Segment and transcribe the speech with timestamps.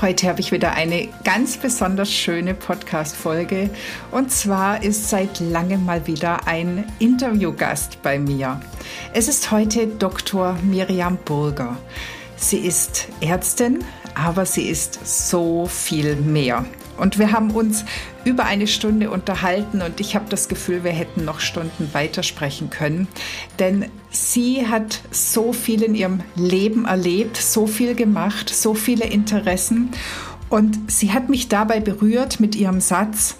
[0.00, 3.68] Heute habe ich wieder eine ganz besonders schöne Podcast-Folge.
[4.10, 8.62] Und zwar ist seit langem mal wieder ein Interviewgast bei mir.
[9.12, 10.56] Es ist heute Dr.
[10.62, 11.76] Miriam Burger.
[12.36, 16.64] Sie ist Ärztin, aber sie ist so viel mehr.
[17.00, 17.84] Und wir haben uns
[18.24, 23.08] über eine Stunde unterhalten und ich habe das Gefühl, wir hätten noch Stunden weitersprechen können.
[23.58, 29.90] Denn sie hat so viel in ihrem Leben erlebt, so viel gemacht, so viele Interessen.
[30.50, 33.36] Und sie hat mich dabei berührt mit ihrem Satz,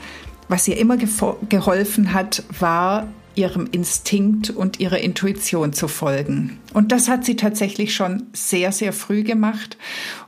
[0.48, 6.58] was ihr immer geholfen hat, war ihrem Instinkt und ihrer Intuition zu folgen.
[6.74, 9.76] Und das hat sie tatsächlich schon sehr, sehr früh gemacht.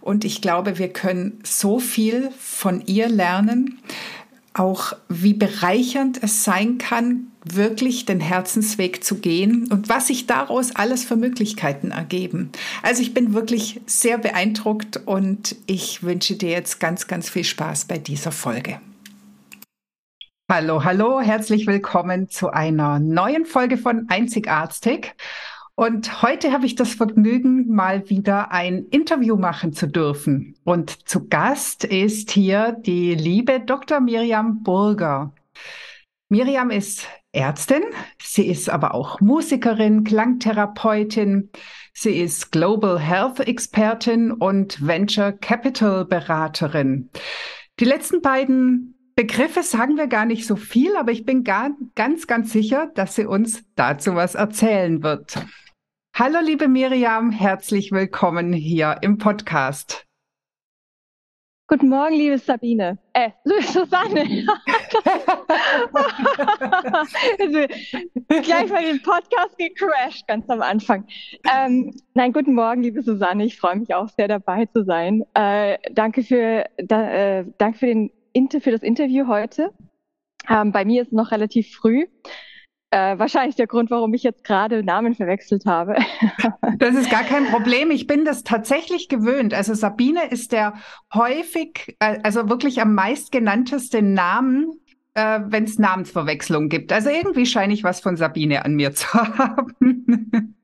[0.01, 3.79] Und ich glaube, wir können so viel von ihr lernen,
[4.55, 10.77] auch wie bereichernd es sein kann, wirklich den Herzensweg zu gehen und was sich daraus
[10.77, 12.51] alles für Möglichkeiten ergeben.
[12.83, 17.87] Also ich bin wirklich sehr beeindruckt und ich wünsche dir jetzt ganz, ganz viel Spaß
[17.87, 18.81] bei dieser Folge.
[20.55, 25.15] Hallo, hallo, herzlich willkommen zu einer neuen Folge von Einzigartig.
[25.77, 30.55] Und heute habe ich das Vergnügen, mal wieder ein Interview machen zu dürfen.
[30.63, 34.01] Und zu Gast ist hier die liebe Dr.
[34.01, 35.33] Miriam Burger.
[36.29, 37.85] Miriam ist Ärztin,
[38.21, 41.49] sie ist aber auch Musikerin, Klangtherapeutin,
[41.95, 47.09] sie ist Global Health Expertin und Venture Capital Beraterin.
[47.81, 52.27] Die letzten beiden Begriffe sagen wir gar nicht so viel, aber ich bin gar, ganz,
[52.27, 55.35] ganz sicher, dass sie uns dazu was erzählen wird.
[56.15, 60.07] Hallo, liebe Miriam, herzlich willkommen hier im Podcast.
[61.69, 62.99] Guten Morgen, liebe Sabine.
[63.13, 63.31] Äh,
[63.63, 64.47] Susanne.
[67.39, 67.67] also,
[68.29, 71.07] gleich mal den Podcast gecrashed, ganz am Anfang.
[71.55, 73.45] Ähm, nein, guten Morgen, liebe Susanne.
[73.45, 75.25] Ich freue mich auch sehr dabei zu sein.
[75.35, 78.11] Äh, danke für, da, äh, danke für den
[78.61, 79.73] für das Interview heute.
[80.49, 82.07] Ähm, bei mir ist es noch relativ früh.
[82.91, 85.97] Äh, wahrscheinlich der Grund, warum ich jetzt gerade Namen verwechselt habe.
[86.79, 87.91] das ist gar kein Problem.
[87.91, 89.55] Ich bin das tatsächlich gewöhnt.
[89.55, 90.75] Also Sabine ist der
[91.15, 94.73] häufig, äh, also wirklich am meistgenannteste Namen,
[95.15, 96.93] äh, wenn es Namensverwechslung gibt.
[96.93, 100.55] Also irgendwie scheine ich was von Sabine an mir zu haben.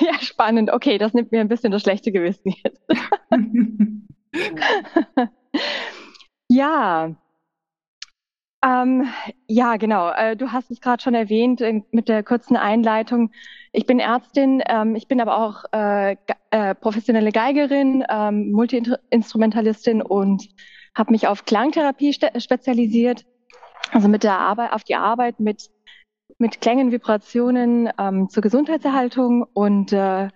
[0.00, 0.70] ja, spannend.
[0.70, 2.82] Okay, das nimmt mir ein bisschen das schlechte Gewissen jetzt.
[6.50, 7.14] Ja,
[8.62, 9.08] ähm,
[9.46, 10.10] ja, genau.
[10.10, 13.30] Äh, du hast es gerade schon erwähnt äh, mit der kurzen Einleitung.
[13.72, 16.16] Ich bin Ärztin, ähm, ich bin aber auch äh,
[16.50, 20.46] äh, professionelle Geigerin, ähm, Multi-Instrumentalistin und
[20.94, 23.24] habe mich auf Klangtherapie spezialisiert.
[23.92, 25.70] Also mit der Arbeit, auf die Arbeit mit,
[26.38, 30.28] mit Klängen, Vibrationen ähm, zur Gesundheitserhaltung und äh,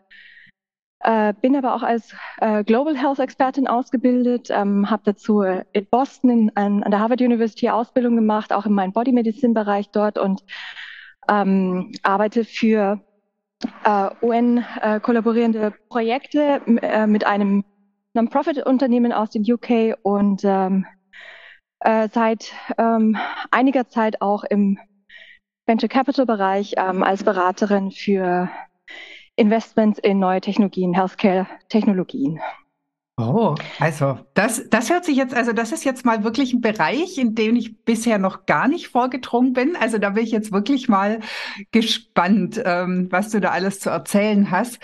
[1.05, 6.31] äh, bin aber auch als äh, Global Health Expertin ausgebildet, ähm, habe dazu in Boston
[6.31, 10.19] in, an, an, der Harvard University Ausbildung gemacht, auch in meinem Body Medicine Bereich dort
[10.19, 10.43] und
[11.29, 13.01] ähm, arbeite für
[13.85, 17.65] äh, UN äh, kollaborierende Projekte äh, mit einem
[18.15, 20.87] Non-Profit-Unternehmen aus dem UK und ähm,
[21.81, 23.17] äh, seit ähm,
[23.51, 24.79] einiger Zeit auch im
[25.67, 28.49] Venture Capital Bereich ähm, als Beraterin für
[29.37, 32.41] Investments in neue Technologien, Healthcare-Technologien.
[33.17, 37.17] Oh, also das, das hört sich jetzt, also das ist jetzt mal wirklich ein Bereich,
[37.17, 39.77] in dem ich bisher noch gar nicht vorgedrungen bin.
[39.77, 41.21] Also da bin ich jetzt wirklich mal
[41.71, 44.81] gespannt, ähm, was du da alles zu erzählen hast.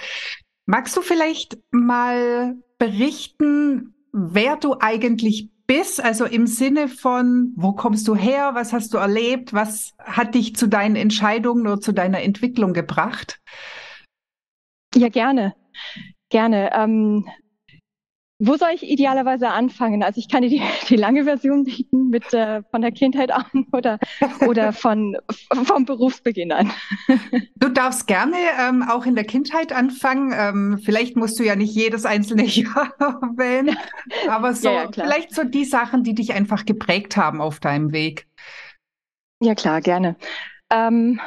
[0.66, 6.00] Magst du vielleicht mal berichten, wer du eigentlich bist?
[6.00, 8.50] Also im Sinne von, wo kommst du her?
[8.54, 9.52] Was hast du erlebt?
[9.52, 13.40] Was hat dich zu deinen Entscheidungen oder zu deiner Entwicklung gebracht?
[14.94, 15.54] Ja, gerne.
[16.31, 16.70] Gerne.
[16.75, 17.28] Ähm,
[18.42, 20.02] wo soll ich idealerweise anfangen?
[20.02, 23.44] Also ich kann dir die, die lange Version bieten mit äh, von der Kindheit an
[23.72, 23.98] oder
[24.46, 25.16] oder von
[25.64, 26.72] vom Berufsbeginn an.
[27.56, 30.32] Du darfst gerne ähm, auch in der Kindheit anfangen.
[30.34, 32.94] Ähm, vielleicht musst du ja nicht jedes einzelne Jahr
[33.37, 33.76] wählen,
[34.28, 37.92] aber so ja, ja, vielleicht so die Sachen, die dich einfach geprägt haben auf deinem
[37.92, 38.26] Weg.
[39.42, 40.16] Ja klar, gerne.
[40.70, 41.20] Ähm,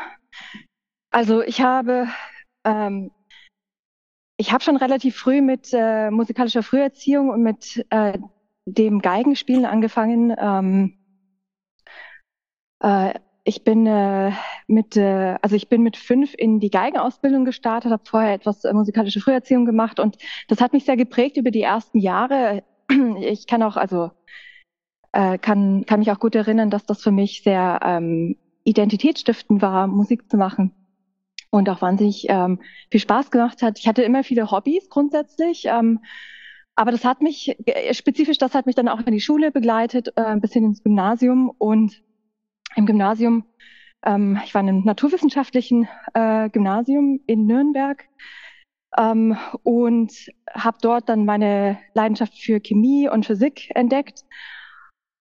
[1.11, 2.07] also ich habe
[2.63, 3.11] ähm,
[4.43, 8.19] ich habe schon relativ früh mit äh, musikalischer Früherziehung und mit äh,
[8.65, 10.35] dem Geigenspielen angefangen.
[10.37, 10.97] Ähm,
[12.81, 13.13] äh,
[13.45, 14.33] ich bin äh,
[14.67, 18.73] mit, äh, also ich bin mit fünf in die Geigenausbildung gestartet, habe vorher etwas äh,
[18.73, 20.17] musikalische Früherziehung gemacht und
[20.49, 22.63] das hat mich sehr geprägt über die ersten Jahre.
[23.21, 24.11] Ich kann auch, also
[25.13, 28.35] äh, kann, kann mich auch gut erinnern, dass das für mich sehr ähm,
[28.65, 30.73] identitätsstiftend war, Musik zu machen
[31.53, 32.59] und auch wahnsinnig ähm,
[32.89, 33.77] viel Spaß gemacht hat.
[33.77, 35.99] Ich hatte immer viele Hobbys grundsätzlich, ähm,
[36.75, 40.13] aber das hat mich äh, spezifisch, das hat mich dann auch in die Schule begleitet,
[40.15, 42.01] äh, ein bisschen ins Gymnasium und
[42.75, 43.45] im Gymnasium,
[44.03, 48.03] ähm, ich war in einem naturwissenschaftlichen äh, Gymnasium in Nürnberg
[48.97, 50.11] ähm, und
[50.51, 54.25] habe dort dann meine Leidenschaft für Chemie und Physik entdeckt.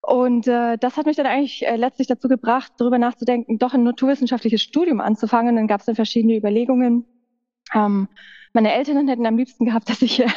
[0.02, 3.84] Und äh, das hat mich dann eigentlich äh, letztlich dazu gebracht, darüber nachzudenken, doch ein
[3.84, 5.54] naturwissenschaftliches Studium anzufangen.
[5.54, 7.04] Dann gab es dann verschiedene Überlegungen.
[7.72, 8.08] Ähm,
[8.52, 10.28] meine Eltern hätten am liebsten gehabt, dass ich, äh,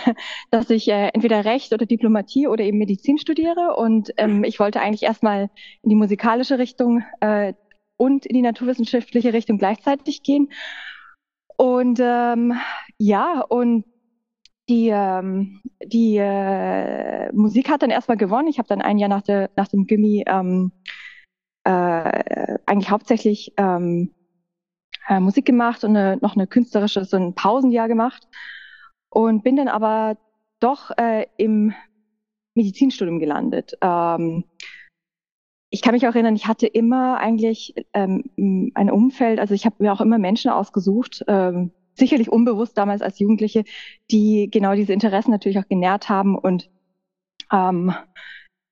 [0.51, 3.75] dass ich äh, entweder Recht oder Diplomatie oder eben Medizin studiere.
[3.75, 5.49] Und ähm, ich wollte eigentlich erstmal
[5.81, 7.53] in die musikalische Richtung äh,
[7.97, 10.49] und in die naturwissenschaftliche Richtung gleichzeitig gehen.
[11.57, 12.53] Und ähm,
[12.99, 13.85] ja, und
[14.69, 18.47] die, ähm, die äh, Musik hat dann erstmal gewonnen.
[18.47, 20.71] Ich habe dann ein Jahr nach, der, nach dem Gimmi ähm,
[21.63, 24.13] äh, eigentlich hauptsächlich ähm,
[25.07, 28.27] äh, Musik gemacht und eine, noch eine künstlerische, so ein Pausenjahr gemacht
[29.09, 30.17] und bin dann aber
[30.59, 31.73] doch äh, im
[32.55, 33.77] Medizinstudium gelandet.
[33.81, 34.45] Ähm,
[35.69, 39.75] ich kann mich auch erinnern, ich hatte immer eigentlich ähm, ein Umfeld, also ich habe
[39.79, 43.63] mir auch immer Menschen ausgesucht, ähm, sicherlich unbewusst damals als Jugendliche,
[44.11, 46.69] die genau diese Interessen natürlich auch genährt haben und
[47.51, 47.93] ähm,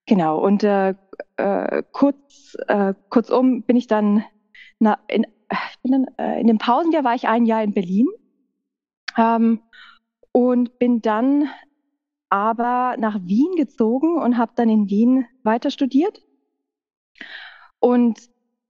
[0.05, 0.95] genau und äh,
[1.37, 4.23] äh, kurz äh, kurzum bin ich dann
[4.79, 5.25] na, in
[5.81, 8.07] bin dann, äh, in dem Pausenjahr war ich ein Jahr in Berlin
[9.17, 9.61] ähm,
[10.31, 11.49] und bin dann
[12.29, 16.23] aber nach Wien gezogen und habe dann in Wien weiter studiert.
[17.79, 18.19] Und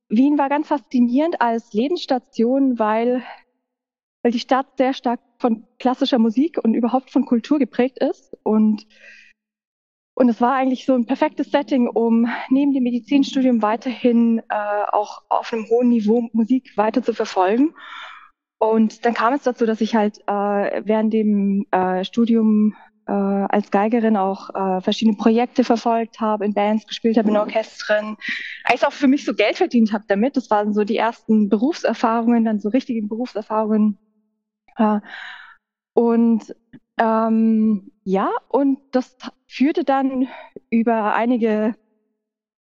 [0.10, 3.24] Wien war ganz faszinierend als Lebensstation, weil,
[4.24, 8.36] weil die Stadt sehr stark von klassischer Musik und überhaupt von Kultur geprägt ist.
[8.44, 8.88] Und
[10.16, 15.24] und es war eigentlich so ein perfektes Setting, um neben dem Medizinstudium weiterhin äh, auch
[15.28, 17.74] auf einem hohen Niveau Musik weiter zu verfolgen.
[18.60, 22.76] Und dann kam es dazu, dass ich halt äh, während dem äh, Studium
[23.08, 28.16] äh, als Geigerin auch äh, verschiedene Projekte verfolgt habe, in Bands gespielt habe, in Orchestern,
[28.64, 30.38] eigentlich auch für mich so Geld verdient habe damit.
[30.38, 33.98] Das waren so die ersten Berufserfahrungen, dann so richtige Berufserfahrungen.
[34.78, 35.00] Äh,
[35.94, 36.56] und
[36.98, 39.16] ähm, ja, und das
[39.48, 40.28] führte dann
[40.70, 41.76] über einige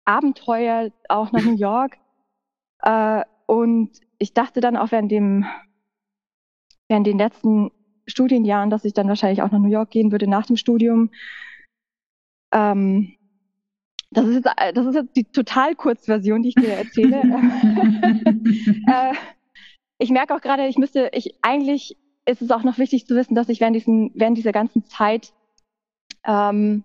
[0.05, 1.97] Abenteuer auch nach New York.
[2.81, 5.45] Äh, und ich dachte dann auch während dem,
[6.87, 7.71] während den letzten
[8.07, 11.09] Studienjahren, dass ich dann wahrscheinlich auch nach New York gehen würde nach dem Studium.
[12.53, 13.17] Ähm,
[14.11, 17.21] das ist, jetzt, das ist jetzt die total Kurzversion, die ich dir erzähle.
[18.87, 19.13] äh,
[19.99, 23.35] ich merke auch gerade, ich müsste, ich eigentlich ist es auch noch wichtig zu wissen,
[23.35, 25.33] dass ich während, diesen, während dieser ganzen Zeit
[26.25, 26.83] ähm,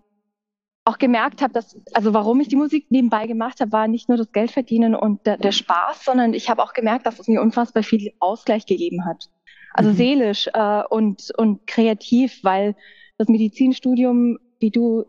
[0.85, 4.19] auch gemerkt habe, dass, also warum ich die Musik nebenbei gemacht habe, war nicht nur
[4.19, 7.83] das Geldverdienen und der, der Spaß, sondern ich habe auch gemerkt, dass es mir unfassbar
[7.83, 9.31] viel Ausgleich gegeben hat.
[9.73, 9.95] Also mhm.
[9.95, 12.77] seelisch äh, und, und kreativ, weil
[13.17, 15.05] das Medizinstudium, wie du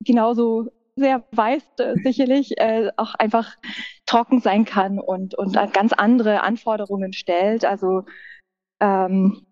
[0.00, 3.56] genauso sehr weißt, äh, sicherlich, äh, auch einfach
[4.06, 7.64] trocken sein kann und, und ganz andere Anforderungen stellt.
[7.64, 8.04] Also
[8.80, 9.46] ähm,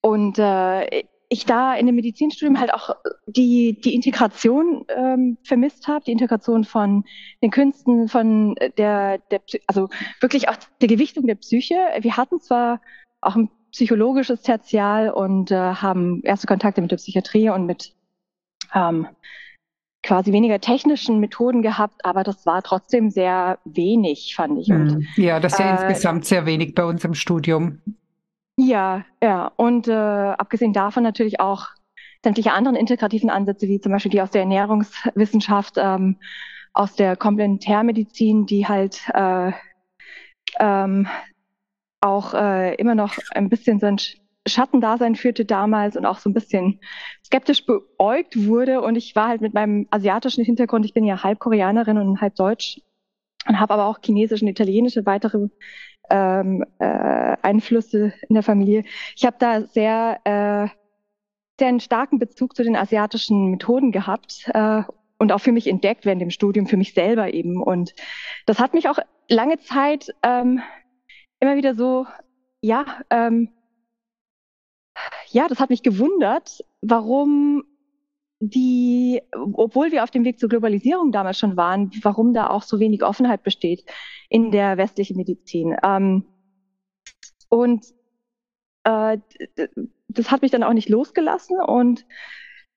[0.00, 2.94] und äh, ich da in dem Medizinstudium halt auch
[3.26, 7.04] die, die Integration ähm, vermisst habe, die Integration von
[7.42, 9.88] den Künsten, von der, der, also
[10.20, 11.74] wirklich auch der Gewichtung der Psyche.
[12.00, 12.80] Wir hatten zwar
[13.20, 17.94] auch ein psychologisches Tertial und äh, haben erste Kontakte mit der Psychiatrie und mit
[18.74, 19.08] ähm,
[20.06, 24.70] quasi weniger technischen Methoden gehabt, aber das war trotzdem sehr wenig, fand ich.
[24.70, 25.06] Und, hm.
[25.16, 27.80] ja, das ist ja äh, insgesamt sehr wenig bei uns im Studium.
[28.56, 29.52] Ja, ja.
[29.56, 31.66] Und äh, abgesehen davon natürlich auch
[32.22, 36.16] sämtliche anderen integrativen Ansätze, wie zum Beispiel die aus der Ernährungswissenschaft, ähm,
[36.72, 39.52] aus der Komplementärmedizin, die halt äh,
[40.60, 41.08] ähm,
[42.00, 43.98] auch äh, immer noch ein bisschen so ein
[44.46, 46.80] Schattendasein führte damals und auch so ein bisschen
[47.24, 48.80] skeptisch beäugt wurde.
[48.80, 52.36] Und ich war halt mit meinem asiatischen Hintergrund, ich bin ja halb Koreanerin und halb
[52.36, 52.80] Deutsch
[53.48, 55.48] und habe aber auch chinesische und italienische weitere
[56.10, 58.84] ähm, äh, Einflüsse in der Familie.
[59.16, 60.68] Ich habe da sehr, äh,
[61.58, 64.82] sehr einen starken Bezug zu den asiatischen Methoden gehabt äh,
[65.18, 67.62] und auch für mich entdeckt während dem Studium, für mich selber eben.
[67.62, 67.94] Und
[68.46, 68.98] das hat mich auch
[69.28, 70.60] lange Zeit ähm,
[71.40, 72.06] immer wieder so,
[72.60, 73.50] ja, ähm,
[75.28, 77.64] ja, das hat mich gewundert, warum
[78.40, 82.78] die, obwohl wir auf dem Weg zur Globalisierung damals schon waren, warum da auch so
[82.80, 83.84] wenig Offenheit besteht
[84.28, 85.74] in der westlichen Medizin.
[85.82, 86.26] Ähm,
[87.48, 87.86] und
[88.84, 89.18] äh,
[90.08, 92.04] das hat mich dann auch nicht losgelassen und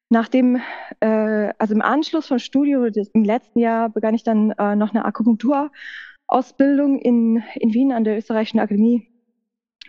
[0.10, 0.62] nachdem,
[1.02, 5.06] äh, also im Anschluss vom Studium, im letzten Jahr begann ich dann äh, noch eine
[5.06, 9.08] Akupunkturausbildung in, in Wien an der Österreichischen Akademie.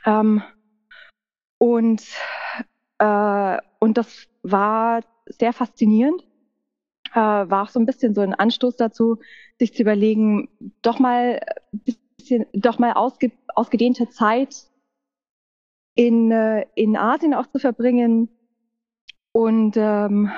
[0.04, 0.42] Ähm,
[1.60, 2.02] und,
[2.98, 6.26] äh, und das war sehr faszinierend.
[7.12, 9.18] Äh, war auch so ein bisschen so ein Anstoß dazu,
[9.58, 10.48] sich zu überlegen,
[10.80, 11.40] doch mal
[11.72, 14.70] bisschen, doch mal ausge, ausgedehnte Zeit
[15.96, 18.30] in, äh, in Asien auch zu verbringen.
[19.32, 20.30] Und ähm,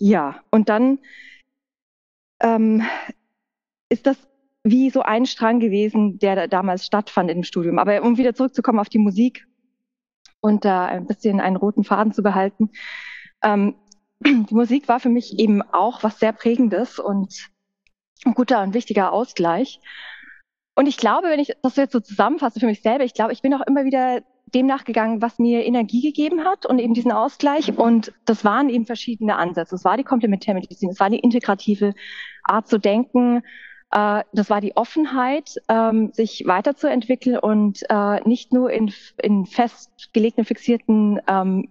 [0.00, 0.98] ja, und dann
[2.40, 2.82] ähm,
[3.88, 4.16] ist das
[4.64, 7.78] wie so ein Strang gewesen, der da damals stattfand im Studium.
[7.78, 9.46] Aber um wieder zurückzukommen auf die Musik
[10.42, 12.70] und da ein bisschen einen roten Faden zu behalten.
[13.42, 13.76] Ähm,
[14.20, 17.48] die Musik war für mich eben auch was sehr Prägendes und
[18.26, 19.80] ein guter und wichtiger Ausgleich.
[20.74, 23.42] Und ich glaube, wenn ich das jetzt so zusammenfasse für mich selber, ich glaube, ich
[23.42, 24.22] bin auch immer wieder
[24.54, 27.76] dem nachgegangen, was mir Energie gegeben hat und eben diesen Ausgleich.
[27.76, 29.76] Und das waren eben verschiedene Ansätze.
[29.76, 31.94] Es war die Komplementärmedizin, es war die integrative
[32.44, 33.42] Art zu denken,
[33.92, 40.44] äh, das war die Offenheit, ähm, sich weiterzuentwickeln und äh, nicht nur in, in festgelegten,
[40.44, 41.68] fixierten ähm,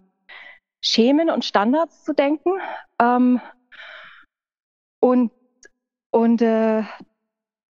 [0.82, 2.52] Schemen und Standards zu denken.
[3.00, 3.42] Ähm,
[5.00, 5.32] und
[6.12, 6.84] und, äh,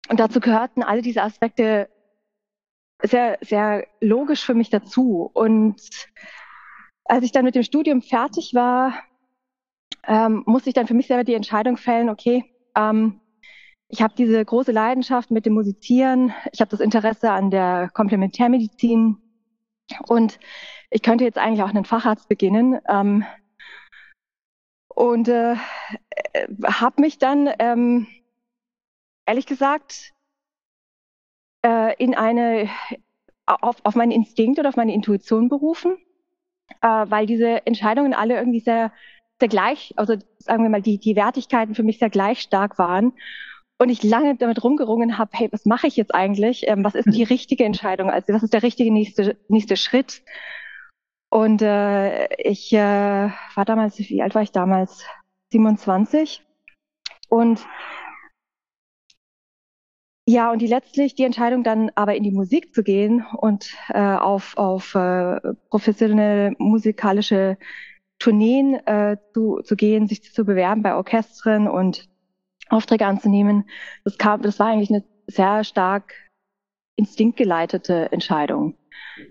[0.08, 1.88] und dazu gehörten alle diese Aspekte
[3.02, 5.30] sehr, sehr logisch für mich dazu.
[5.32, 5.80] Und
[7.04, 8.94] als ich dann mit dem Studium fertig war,
[10.06, 13.19] ähm, musste ich dann für mich selber die Entscheidung fällen, okay, ähm,
[13.90, 19.18] ich habe diese große Leidenschaft mit dem Musizieren, ich habe das Interesse an der Komplementärmedizin
[20.06, 20.38] und
[20.90, 22.78] ich könnte jetzt eigentlich auch einen Facharzt beginnen.
[22.88, 23.24] Ähm,
[24.88, 25.56] und äh,
[26.64, 28.06] habe mich dann, ähm,
[29.26, 30.12] ehrlich gesagt,
[31.62, 32.68] äh, in eine,
[33.46, 35.96] auf, auf meinen Instinkt oder auf meine Intuition berufen,
[36.82, 38.92] äh, weil diese Entscheidungen alle irgendwie sehr,
[39.38, 43.12] sehr gleich, also sagen wir mal, die, die Wertigkeiten für mich sehr gleich stark waren.
[43.80, 46.68] Und ich lange damit rumgerungen habe, hey, was mache ich jetzt eigentlich?
[46.68, 48.10] Ähm, was ist die richtige Entscheidung?
[48.10, 50.22] Also was ist der richtige nächste, nächste Schritt?
[51.30, 55.06] Und äh, ich äh, war damals, wie alt war ich damals?
[55.52, 56.44] 27.
[57.30, 57.66] Und
[60.28, 63.98] ja, und die letztlich die Entscheidung dann aber in die Musik zu gehen und äh,
[63.98, 67.56] auf, auf äh, professionelle musikalische
[68.18, 72.10] Tourneen äh, zu, zu gehen, sich zu bewerben bei Orchestern und
[72.70, 73.68] Aufträge anzunehmen,
[74.04, 76.14] das kam, das war eigentlich eine sehr stark
[76.96, 78.76] instinktgeleitete Entscheidung.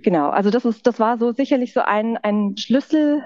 [0.01, 3.24] Genau, also das ist, das war so sicherlich so ein, ein Schlüssel,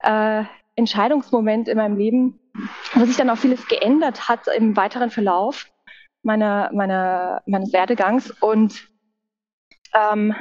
[0.00, 0.44] äh,
[0.76, 2.40] Entscheidungsmoment in meinem Leben,
[2.94, 5.70] wo sich dann auch vieles geändert hat im weiteren Verlauf
[6.22, 8.30] meiner, meiner, meines Werdegangs.
[8.30, 8.88] Und,
[9.94, 10.34] ähm,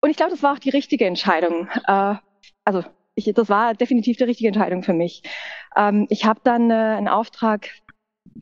[0.00, 1.68] und ich glaube, das war auch die richtige Entscheidung.
[1.86, 2.14] Äh,
[2.64, 2.84] also
[3.18, 5.22] ich, das war definitiv die richtige Entscheidung für mich.
[5.76, 7.70] Ähm, ich habe dann äh, einen Auftrag,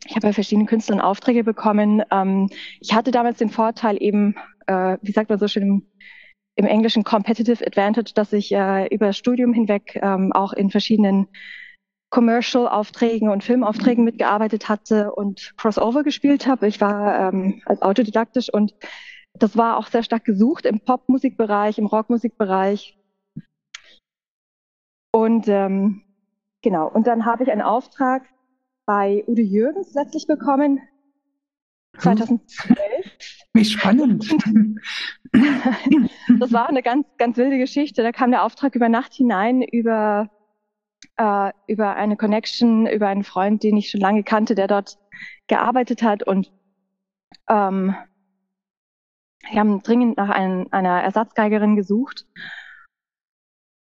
[0.05, 2.03] ich habe bei verschiedenen Künstlern Aufträge bekommen.
[2.11, 5.87] Ähm, ich hatte damals den Vorteil eben, äh, wie sagt man so schön
[6.57, 11.29] im, Englischen Competitive Advantage, dass ich äh, über das Studium hinweg ähm, auch in verschiedenen
[12.11, 16.67] Commercial-Aufträgen und Filmaufträgen mitgearbeitet hatte und Crossover gespielt habe.
[16.69, 18.75] Ich war ähm, als autodidaktisch und
[19.35, 22.97] das war auch sehr stark gesucht im Popmusikbereich, im Rockmusikbereich.
[25.17, 26.03] Und ähm,
[26.61, 28.29] genau, und dann habe ich einen Auftrag
[28.85, 30.79] bei Udo Jürgens letztlich bekommen,
[31.97, 32.77] 2012.
[33.55, 34.29] Wie spannend.
[36.39, 38.03] das war eine ganz, ganz wilde Geschichte.
[38.03, 40.29] Da kam der Auftrag über Nacht hinein über
[41.17, 44.99] äh, über eine Connection, über einen Freund, den ich schon lange kannte, der dort
[45.47, 46.53] gearbeitet hat und
[47.49, 47.97] ähm,
[49.49, 52.27] wir haben dringend nach ein, einer Ersatzgeigerin gesucht.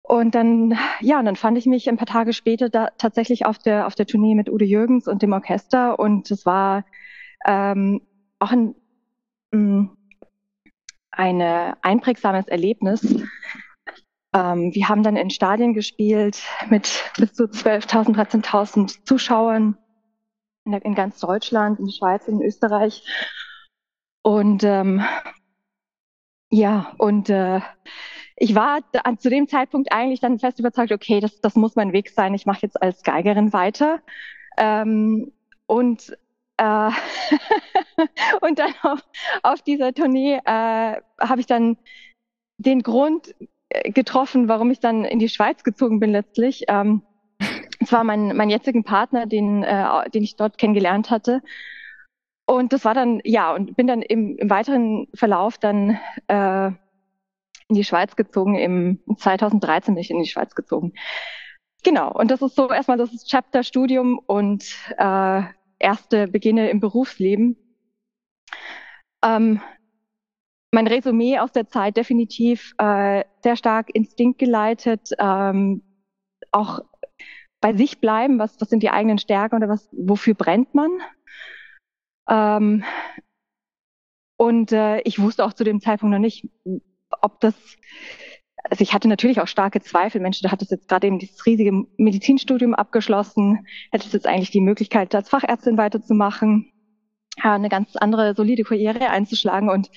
[0.07, 3.57] Und dann, ja, und dann fand ich mich ein paar Tage später da tatsächlich auf
[3.57, 5.97] der, auf der Tournee mit Udo Jürgens und dem Orchester.
[5.97, 6.85] Und es war
[7.45, 8.01] ähm,
[8.37, 8.75] auch ein,
[9.51, 9.85] mm,
[11.11, 11.41] ein
[11.81, 13.25] einprägsames Erlebnis,
[14.35, 19.77] ähm, wir haben dann in Stadien gespielt mit bis zu 12.000, 13.000 Zuschauern
[20.65, 23.07] in, in, ganz Deutschland, in der Schweiz, in Österreich.
[24.23, 25.05] Und ähm,
[26.49, 27.61] ja, und äh,
[28.37, 31.93] ich war da, zu dem Zeitpunkt eigentlich dann fest überzeugt, okay, das, das muss mein
[31.93, 32.33] Weg sein.
[32.33, 34.01] Ich mache jetzt als Geigerin weiter.
[34.57, 35.31] Ähm,
[35.67, 36.17] und
[36.57, 36.89] äh,
[38.41, 38.99] und dann auf,
[39.43, 41.77] auf dieser Tournee äh, habe ich dann
[42.57, 43.35] den Grund
[43.83, 46.65] getroffen, warum ich dann in die Schweiz gezogen bin letztlich.
[46.67, 47.01] Ähm,
[47.79, 51.41] es war mein, mein jetzigen Partner, den, äh, den ich dort kennengelernt hatte.
[52.45, 56.71] Und das war dann, ja, und bin dann im, im weiteren Verlauf dann äh,
[57.69, 58.55] in die Schweiz gezogen.
[58.55, 60.93] Im 2013 bin ich in die Schweiz gezogen.
[61.83, 64.65] Genau, und das ist so erstmal das Chapter-Studium und
[64.97, 65.43] äh,
[65.79, 67.57] erste Beginne im Berufsleben.
[69.23, 69.61] Ähm,
[70.71, 75.83] mein Resümee aus der Zeit definitiv äh, sehr stark Instinkt geleitet, ähm,
[76.51, 76.79] auch
[77.61, 80.91] bei sich bleiben, was, was sind die eigenen Stärken oder was, wofür brennt man.
[82.27, 82.83] Ähm,
[84.37, 86.49] und äh, ich wusste auch zu dem Zeitpunkt noch nicht,
[87.21, 87.55] ob das
[88.69, 90.21] also ich hatte natürlich auch starke Zweifel.
[90.21, 95.13] Mensch, du hattest jetzt gerade eben dieses riesige Medizinstudium abgeschlossen, hättest jetzt eigentlich die Möglichkeit,
[95.13, 96.71] als Fachärztin weiterzumachen,
[97.41, 99.89] eine ganz andere solide Karriere einzuschlagen und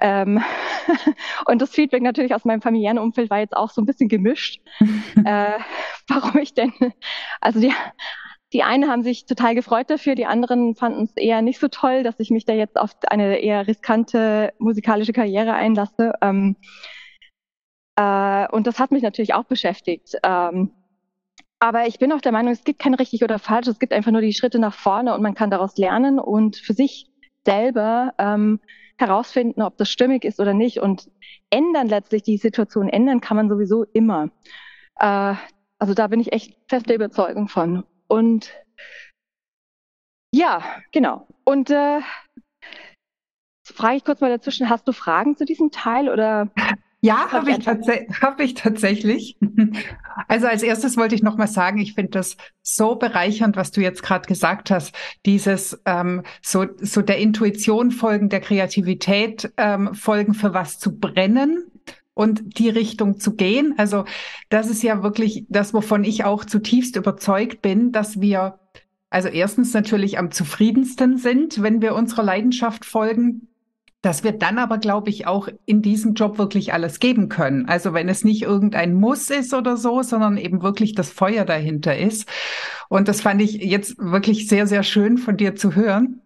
[0.00, 0.42] ähm,
[1.46, 4.60] und das Feedback natürlich aus meinem familiären Umfeld war jetzt auch so ein bisschen gemischt.
[5.24, 5.58] äh,
[6.08, 6.72] warum ich denn?
[7.40, 7.72] Also die,
[8.52, 12.02] die einen haben sich total gefreut dafür, die anderen fanden es eher nicht so toll,
[12.02, 16.12] dass ich mich da jetzt auf eine eher riskante musikalische Karriere einlasse.
[16.20, 16.56] Ähm,
[17.96, 20.16] äh, und das hat mich natürlich auch beschäftigt.
[20.22, 20.72] Ähm,
[21.60, 24.10] aber ich bin auch der Meinung, es gibt kein richtig oder falsch, es gibt einfach
[24.10, 27.06] nur die Schritte nach vorne und man kann daraus lernen und für sich
[27.44, 28.60] selber ähm,
[28.98, 30.78] herausfinden, ob das stimmig ist oder nicht.
[30.78, 31.10] Und
[31.50, 34.30] ändern letztlich die Situation, ändern kann man sowieso immer.
[34.98, 35.34] Äh,
[35.78, 37.84] also da bin ich echt feste Überzeugung von.
[38.12, 38.52] Und
[40.34, 41.26] ja, genau.
[41.44, 42.00] Und äh,
[43.64, 46.50] frage ich kurz mal dazwischen, hast du Fragen zu diesem Teil oder?
[47.00, 49.38] Ja, habe ich, hab ich tatsächlich.
[50.28, 53.80] Also als erstes wollte ich noch mal sagen, ich finde das so bereichernd, was du
[53.80, 54.94] jetzt gerade gesagt hast.
[55.24, 61.71] Dieses ähm, so, so der Intuition folgen, der Kreativität ähm, folgen, für was zu brennen
[62.14, 63.74] und die Richtung zu gehen.
[63.76, 64.04] Also
[64.48, 68.58] das ist ja wirklich das, wovon ich auch zutiefst überzeugt bin, dass wir
[69.10, 73.48] also erstens natürlich am zufriedensten sind, wenn wir unserer Leidenschaft folgen
[74.02, 77.68] dass wir dann aber, glaube ich, auch in diesem Job wirklich alles geben können.
[77.68, 81.96] Also wenn es nicht irgendein Muss ist oder so, sondern eben wirklich das Feuer dahinter
[81.96, 82.28] ist.
[82.88, 86.20] Und das fand ich jetzt wirklich sehr, sehr schön von dir zu hören.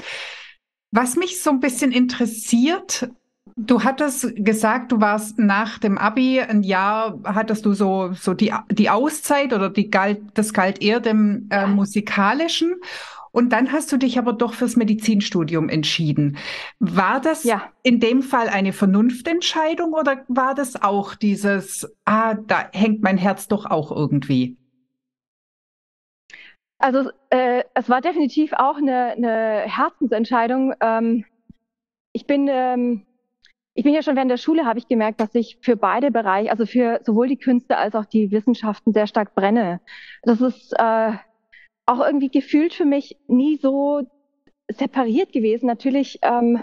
[0.91, 3.11] Was mich so ein bisschen interessiert,
[3.59, 8.53] Du hattest gesagt, du warst nach dem Abi ein Jahr, hattest du so, so die,
[8.71, 12.75] die Auszeit oder die galt, das galt eher dem äh, musikalischen.
[13.33, 16.37] Und dann hast du dich aber doch fürs Medizinstudium entschieden.
[16.81, 17.71] War das ja.
[17.83, 23.49] in dem Fall eine Vernunftentscheidung oder war das auch dieses, ah, da hängt mein Herz
[23.49, 24.59] doch auch irgendwie?
[26.79, 30.75] Also äh, es war definitiv auch eine, eine Herzensentscheidung.
[30.81, 31.25] Ähm,
[32.13, 33.06] ich bin ähm,
[33.77, 36.51] ich bin ja schon während der Schule habe ich gemerkt, dass ich für beide Bereiche,
[36.51, 39.81] also für sowohl die Künste als auch die Wissenschaften sehr stark brenne.
[40.23, 41.13] Das ist äh,
[41.85, 44.01] auch irgendwie gefühlt für mich nie so
[44.69, 45.67] separiert gewesen.
[45.67, 46.63] Natürlich ähm,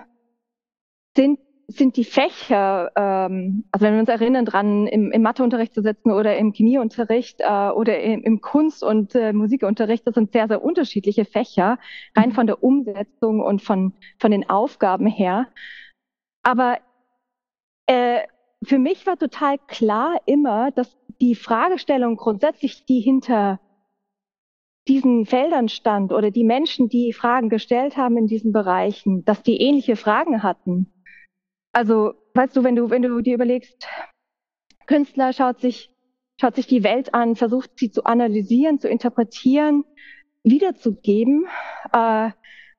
[1.16, 5.82] sind sind die Fächer, ähm, also wenn wir uns erinnern dran, im, im Matheunterricht zu
[5.82, 10.50] sitzen oder im Chemieunterricht äh, oder im, im Kunst- und äh, Musikunterricht, das sind sehr,
[10.50, 11.80] sehr unterschiedliche Fächer,
[12.18, 12.34] rein mhm.
[12.34, 15.48] von der Umsetzung und von, von den Aufgaben her.
[16.44, 16.80] Aber
[17.88, 18.22] äh,
[18.64, 23.60] für mich war total klar immer, dass die Fragestellung grundsätzlich, die hinter
[24.88, 29.62] diesen Feldern stand oder die Menschen, die Fragen gestellt haben in diesen Bereichen, dass die
[29.62, 30.92] ähnliche Fragen hatten.
[31.72, 33.88] Also, weißt du, wenn du, wenn du dir überlegst,
[34.86, 35.90] Künstler schaut sich,
[36.40, 39.86] schaut sich die Welt an, versucht sie zu analysieren, zu interpretieren,
[40.44, 41.48] wiederzugeben,
[41.94, 42.32] äh,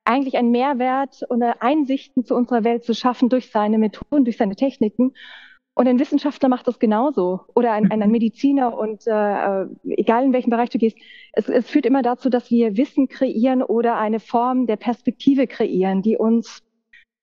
[0.05, 4.57] eigentlich einen Mehrwert oder Einsichten zu unserer Welt zu schaffen durch seine Methoden, durch seine
[4.57, 5.15] Techniken.
[5.77, 10.25] Und ein Wissenschaftler macht das genauso oder ein, ein, ein Mediziner und äh, äh, egal
[10.25, 10.97] in welchem Bereich du gehst,
[11.33, 16.01] es, es führt immer dazu, dass wir Wissen kreieren oder eine Form der Perspektive kreieren,
[16.01, 16.63] die uns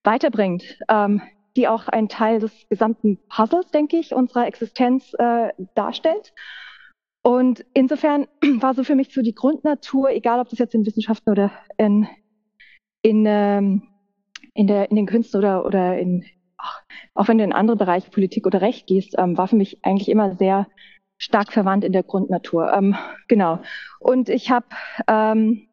[0.04, 1.22] weiterbringt, ähm,
[1.56, 6.34] die auch ein Teil des gesamten Puzzles, denke ich, unserer Existenz äh, darstellt.
[7.24, 8.28] Und insofern
[8.60, 12.08] war so für mich so die Grundnatur, egal ob das jetzt in Wissenschaften oder in,
[13.01, 13.83] in, ähm,
[14.53, 16.25] in, der, in den Künsten oder, oder in,
[17.13, 20.09] auch wenn du in andere Bereiche Politik oder Recht gehst, ähm, war für mich eigentlich
[20.09, 20.67] immer sehr
[21.17, 22.73] stark verwandt in der Grundnatur.
[22.73, 22.95] Ähm,
[23.27, 23.59] genau.
[23.99, 24.65] Und ich habe,
[25.07, 25.67] ähm,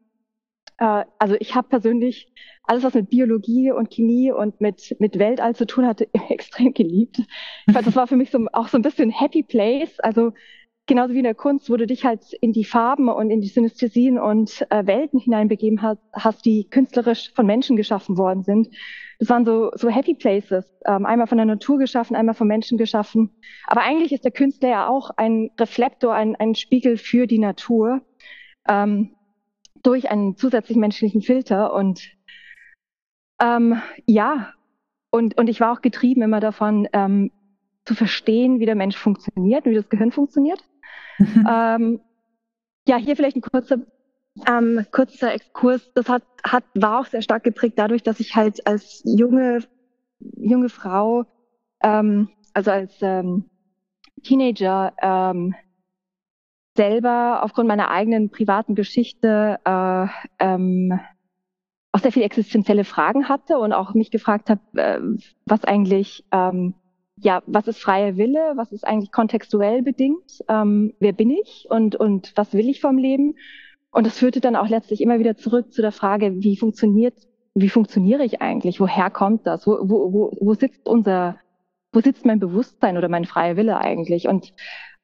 [0.78, 2.32] äh, also ich habe persönlich
[2.64, 7.22] alles, was mit Biologie und Chemie und mit, mit Weltall zu tun hatte, extrem geliebt.
[7.66, 9.98] Ich fand, das war für mich so, auch so ein bisschen Happy Place.
[10.00, 10.32] Also
[10.88, 13.48] genauso wie in der Kunst, wo du dich halt in die Farben und in die
[13.48, 18.68] Synästhesien und äh, Welten hineinbegeben hast, hast, die künstlerisch von Menschen geschaffen worden sind.
[19.20, 22.78] Das waren so, so Happy Places, ähm, einmal von der Natur geschaffen, einmal von Menschen
[22.78, 23.30] geschaffen.
[23.66, 28.00] Aber eigentlich ist der Künstler ja auch ein Reflektor, ein, ein Spiegel für die Natur
[28.66, 29.14] ähm,
[29.82, 31.74] durch einen zusätzlichen menschlichen Filter.
[31.74, 32.10] Und
[33.40, 34.52] ähm, ja,
[35.10, 37.30] und, und ich war auch getrieben immer davon, ähm,
[37.84, 40.62] zu verstehen, wie der Mensch funktioniert, wie das Gehirn funktioniert.
[41.48, 42.00] Ähm,
[42.86, 43.78] ja, hier vielleicht ein kurzer,
[44.46, 45.92] ähm, kurzer Exkurs.
[45.94, 49.60] Das hat, hat, war auch sehr stark geprägt dadurch, dass ich halt als junge,
[50.20, 51.24] junge Frau,
[51.82, 53.50] ähm, also als ähm,
[54.22, 55.54] Teenager, ähm,
[56.76, 60.06] selber aufgrund meiner eigenen privaten Geschichte äh,
[60.38, 61.00] ähm,
[61.90, 65.00] auch sehr viele existenzielle Fragen hatte und auch mich gefragt habe, äh,
[65.44, 66.74] was eigentlich ähm,
[67.20, 68.52] ja, was ist freier Wille?
[68.56, 70.42] Was ist eigentlich kontextuell bedingt?
[70.48, 73.34] Ähm, wer bin ich und, und was will ich vom Leben?
[73.90, 77.14] Und das führte dann auch letztlich immer wieder zurück zu der Frage, wie funktioniert,
[77.54, 78.80] wie funktioniere ich eigentlich?
[78.80, 79.66] Woher kommt das?
[79.66, 81.38] Wo, wo, wo, wo sitzt unser,
[81.92, 84.28] wo sitzt mein Bewusstsein oder mein freier Wille eigentlich?
[84.28, 84.52] Und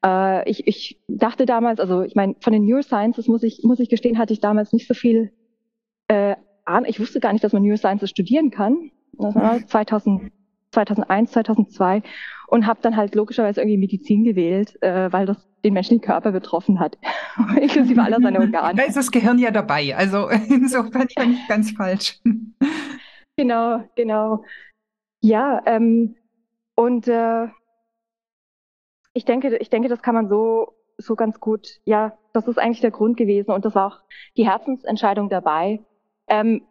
[0.05, 3.89] äh, ich, ich dachte damals, also ich meine, von den Neurosciences muss ich, muss ich
[3.89, 5.33] gestehen, hatte ich damals nicht so viel
[6.09, 6.89] äh, Ahnung.
[6.89, 8.91] Ich wusste gar nicht, dass man Neurosciences studieren kann.
[9.19, 10.33] Das war 2000
[10.75, 12.03] 2001, 2002
[12.49, 16.79] und habe dann halt logischerweise irgendwie Medizin gewählt, äh, weil das den menschlichen Körper betroffen
[16.79, 16.99] hat,
[17.61, 18.77] inklusive aller seiner Organe.
[18.77, 22.21] Da ist das Gehirn ja dabei, also insofern ja nicht ganz falsch.
[23.37, 24.45] Genau, genau.
[25.21, 26.17] Ja, ähm,
[26.77, 27.49] und äh,
[29.15, 31.81] ich denke, ich denke, das kann man so so ganz gut.
[31.85, 34.01] Ja, das ist eigentlich der Grund gewesen und das war auch
[34.37, 35.81] die Herzensentscheidung dabei.
[36.29, 36.63] Ähm,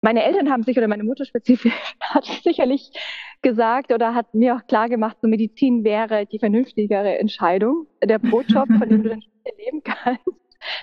[0.00, 2.90] meine Eltern haben sich oder meine Mutter spezifisch hat sicherlich
[3.42, 8.68] gesagt oder hat mir auch klar gemacht, so Medizin wäre die vernünftigere Entscheidung, der Brotjob,
[8.68, 9.22] von dem du dann
[9.58, 10.22] leben kannst.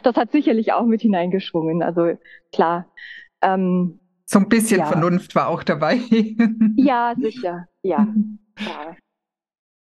[0.04, 1.84] Das hat sicherlich auch mit hineingeschwungen.
[1.84, 2.18] Also
[2.52, 2.92] klar.
[3.42, 4.86] Ähm, so ein bisschen ja.
[4.86, 6.00] Vernunft war auch dabei.
[6.78, 7.68] ja, sicher.
[7.84, 8.08] Ja.
[8.60, 8.96] ja.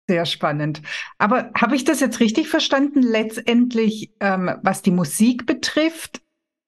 [0.09, 0.81] Sehr spannend.
[1.19, 3.03] Aber habe ich das jetzt richtig verstanden?
[3.03, 6.23] Letztendlich, ähm, was die Musik betrifft,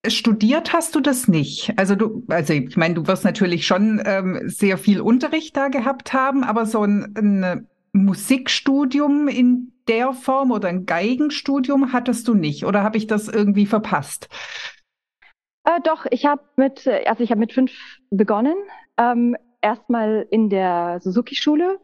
[0.06, 1.74] Studiert hast du das nicht?
[1.76, 6.14] Also du, also ich meine, du wirst natürlich schon ähm, sehr viel Unterricht da gehabt
[6.14, 12.64] haben, aber so ein, ein Musikstudium in der Form oder ein Geigenstudium hattest du nicht?
[12.64, 14.28] Oder habe ich das irgendwie verpasst?
[15.64, 17.72] Äh, doch, ich habe mit, also ich habe mit fünf
[18.10, 18.56] begonnen.
[18.96, 21.78] Ähm, erstmal in der Suzuki-Schule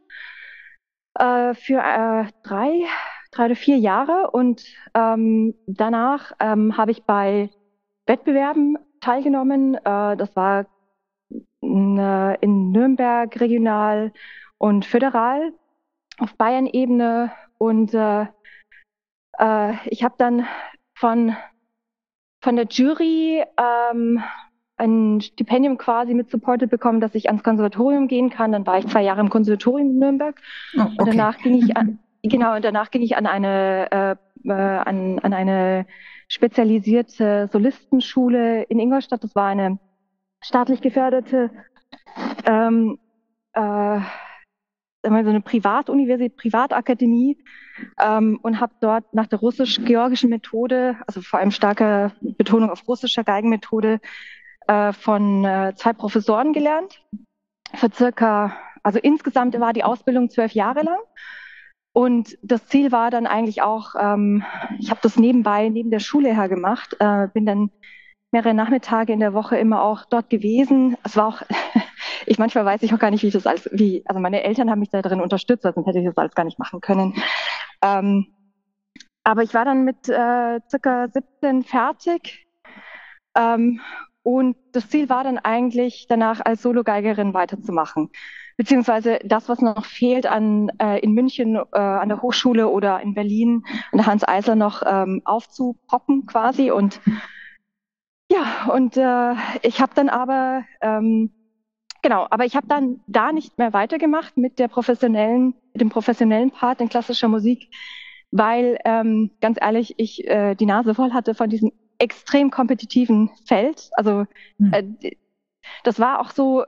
[1.18, 2.86] äh, für äh, drei,
[3.30, 7.50] drei oder vier Jahre und ähm, danach ähm, habe ich bei
[8.06, 9.74] Wettbewerben teilgenommen.
[9.74, 10.66] Äh, das war
[11.30, 14.12] äh, in Nürnberg regional
[14.58, 15.52] und föderal
[16.18, 17.32] auf Bayern-Ebene.
[17.58, 18.26] Und äh,
[19.38, 20.46] äh, ich habe dann
[20.94, 21.36] von,
[22.42, 24.22] von der Jury ähm,
[24.78, 28.52] ein Stipendium quasi mit supported bekommen, dass ich ans Konservatorium gehen kann.
[28.52, 30.40] Dann war ich zwei Jahre im Konservatorium in Nürnberg.
[30.76, 30.94] Oh, okay.
[30.98, 33.90] Und danach ging ich an, genau, und danach ging ich an eine,
[34.44, 35.86] äh, äh an, an eine
[36.28, 39.22] spezialisierte Solistenschule in Ingolstadt.
[39.22, 39.78] Das war eine
[40.42, 41.50] staatlich geförderte
[42.44, 42.98] ähm,
[43.52, 44.00] äh,
[45.02, 47.38] so eine Privatuniversität, Privatakademie
[48.00, 53.22] ähm, und habe dort nach der russisch-georgischen Methode, also vor allem starke Betonung auf russischer
[53.22, 54.00] Geigenmethode,
[54.66, 57.04] äh, von äh, zwei Professoren gelernt.
[57.74, 60.98] Für circa, also insgesamt war die Ausbildung zwölf Jahre lang.
[61.96, 64.44] Und das Ziel war dann eigentlich auch, ähm,
[64.78, 67.70] ich habe das nebenbei, neben der Schule her gemacht, äh, bin dann
[68.32, 70.98] mehrere Nachmittage in der Woche immer auch dort gewesen.
[71.04, 71.40] Es war auch,
[72.26, 74.70] ich manchmal weiß ich auch gar nicht, wie ich das alles, wie, also meine Eltern
[74.70, 77.14] haben mich da drin unterstützt, sonst hätte ich das alles gar nicht machen können.
[77.80, 78.26] Ähm,
[79.24, 82.46] aber ich war dann mit äh, circa 17 fertig.
[83.34, 83.80] Ähm,
[84.22, 88.10] und das Ziel war dann eigentlich, danach als Sologeigerin weiterzumachen
[88.56, 93.14] beziehungsweise das, was noch fehlt an äh, in München äh, an der Hochschule oder in
[93.14, 97.00] Berlin an der Hans Eisler noch ähm, aufzupoppen quasi und
[98.30, 101.30] ja und äh, ich habe dann aber ähm,
[102.02, 106.50] genau, aber ich habe dann da nicht mehr weitergemacht mit der professionellen mit dem professionellen
[106.50, 107.68] Part in klassischer Musik,
[108.30, 113.90] weil ähm, ganz ehrlich ich äh, die Nase voll hatte von diesem extrem kompetitiven Feld,
[113.92, 114.26] also
[114.58, 114.72] hm.
[114.72, 115.16] äh,
[115.82, 116.64] das war auch so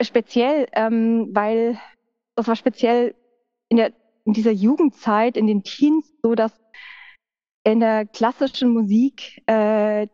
[0.00, 1.78] speziell, ähm, weil
[2.36, 3.14] das war speziell
[3.68, 3.92] in, der,
[4.24, 6.52] in dieser Jugendzeit, in den Teens, so dass
[7.64, 10.06] in der klassischen Musik äh,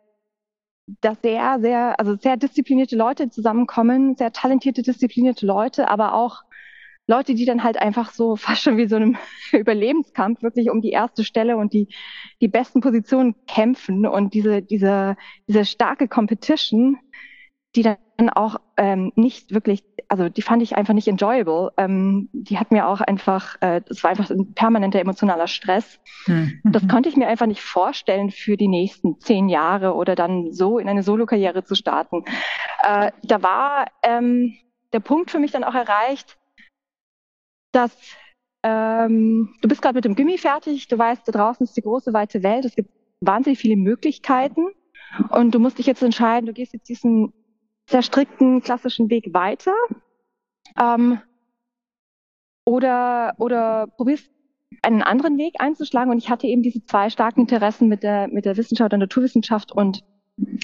[1.00, 6.42] da sehr, sehr, also sehr disziplinierte Leute zusammenkommen, sehr talentierte, disziplinierte Leute, aber auch
[7.06, 9.16] Leute, die dann halt einfach so fast schon wie so einem
[9.52, 11.88] Überlebenskampf wirklich um die erste Stelle und die,
[12.40, 15.16] die besten Positionen kämpfen und diese, diese,
[15.48, 16.98] diese starke Competition,
[17.76, 17.96] die dann
[18.32, 21.72] auch ähm, nicht wirklich, also die fand ich einfach nicht enjoyable.
[21.76, 26.00] Ähm, die hat mir auch einfach, äh, das war einfach ein permanenter emotionaler Stress.
[26.26, 26.60] Mhm.
[26.64, 30.78] Das konnte ich mir einfach nicht vorstellen für die nächsten zehn Jahre oder dann so
[30.78, 32.24] in eine Solo-Karriere zu starten.
[32.82, 34.54] Äh, da war ähm,
[34.92, 36.38] der Punkt für mich dann auch erreicht,
[37.72, 37.96] dass
[38.62, 42.12] ähm, du bist gerade mit dem Gimmi fertig, du weißt, da draußen ist die große
[42.12, 44.68] weite Welt, es gibt wahnsinnig viele Möglichkeiten
[45.30, 47.32] und du musst dich jetzt entscheiden, du gehst jetzt diesen
[47.86, 49.74] sehr strikten klassischen Weg weiter
[50.80, 51.20] ähm,
[52.64, 54.30] oder, oder probierst
[54.82, 58.44] einen anderen Weg einzuschlagen und ich hatte eben diese zwei starken Interessen mit der, mit
[58.44, 60.02] der Wissenschaft und Naturwissenschaft und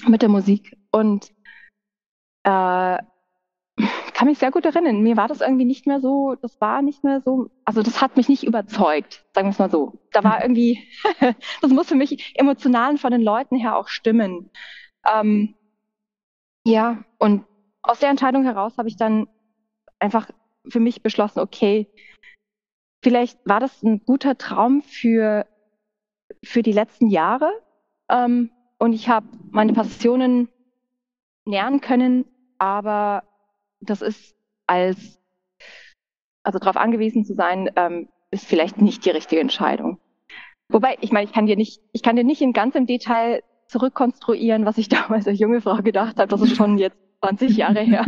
[0.07, 1.31] mit der Musik und
[2.43, 2.97] äh,
[4.13, 5.01] kann mich sehr gut erinnern.
[5.01, 8.17] Mir war das irgendwie nicht mehr so, das war nicht mehr so, also das hat
[8.17, 9.99] mich nicht überzeugt, sagen wir es mal so.
[10.11, 10.79] Da war irgendwie,
[11.61, 14.51] das muss für mich emotional von den Leuten her auch stimmen.
[15.11, 15.55] Ähm,
[16.65, 17.45] ja, und
[17.81, 19.27] aus der Entscheidung heraus habe ich dann
[19.99, 20.29] einfach
[20.67, 21.87] für mich beschlossen, okay,
[23.01, 25.45] vielleicht war das ein guter Traum für,
[26.43, 27.51] für die letzten Jahre.
[28.09, 30.49] Ähm, und ich habe meine Passionen
[31.45, 32.25] nähern können,
[32.57, 33.23] aber
[33.79, 34.35] das ist
[34.67, 35.19] als,
[36.43, 39.99] also darauf angewiesen zu sein, ähm, ist vielleicht nicht die richtige Entscheidung.
[40.69, 43.43] Wobei, ich meine, ich kann dir nicht, ich kann dir nicht in ganz im Detail
[43.71, 46.27] zurückkonstruieren, was ich damals als junge Frau gedacht habe.
[46.27, 48.05] Das ist schon jetzt 20 Jahre her.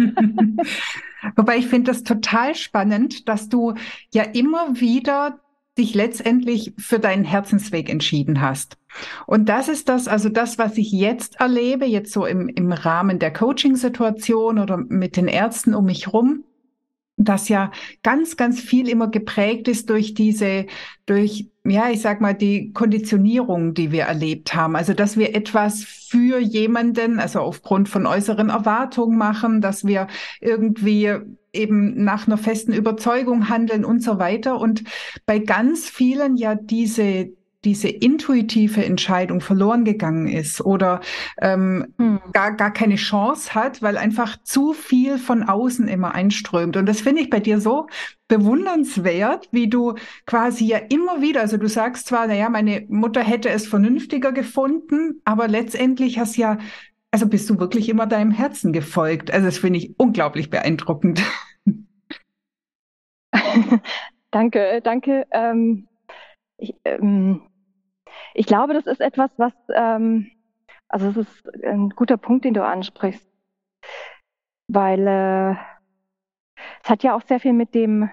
[1.36, 3.74] Wobei ich finde das total spannend, dass du
[4.12, 5.40] ja immer wieder
[5.78, 8.78] dich letztendlich für deinen Herzensweg entschieden hast.
[9.26, 13.18] Und das ist das, also das, was ich jetzt erlebe, jetzt so im, im Rahmen
[13.18, 16.44] der Coaching-Situation oder mit den Ärzten um mich rum,
[17.18, 17.72] dass ja
[18.02, 20.66] ganz, ganz viel immer geprägt ist durch diese,
[21.06, 24.76] durch, ja, ich sag mal, die Konditionierung, die wir erlebt haben.
[24.76, 30.08] Also, dass wir etwas für jemanden, also aufgrund von äußeren Erwartungen machen, dass wir
[30.42, 31.12] irgendwie
[31.54, 34.60] eben nach einer festen Überzeugung handeln und so weiter.
[34.60, 34.84] Und
[35.26, 37.30] bei ganz vielen ja diese,
[37.66, 41.02] diese intuitive Entscheidung verloren gegangen ist oder
[41.42, 42.20] ähm, hm.
[42.32, 46.78] gar, gar keine Chance hat, weil einfach zu viel von außen immer einströmt.
[46.78, 47.88] Und das finde ich bei dir so
[48.28, 49.96] bewundernswert, wie du
[50.26, 55.22] quasi ja immer wieder, also du sagst zwar, naja, meine Mutter hätte es vernünftiger gefunden,
[55.24, 56.58] aber letztendlich hast ja,
[57.12, 59.32] also bist du wirklich immer deinem Herzen gefolgt.
[59.32, 61.22] Also das finde ich unglaublich beeindruckend.
[64.32, 65.26] danke, danke.
[65.32, 65.88] Ähm,
[66.58, 67.42] ich, ähm,
[68.34, 70.32] ich glaube, das ist etwas, was, ähm,
[70.90, 73.28] also es ist ein guter Punkt, den du ansprichst,
[74.68, 75.52] weil äh,
[76.84, 78.10] es hat ja auch sehr viel mit dem,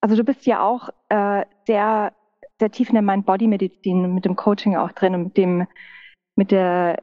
[0.00, 2.12] also du bist ja auch äh, sehr,
[2.58, 5.66] sehr tief in der Mind-Body-Medizin, mit dem Coaching auch drin und mit dem,
[6.36, 7.02] mit der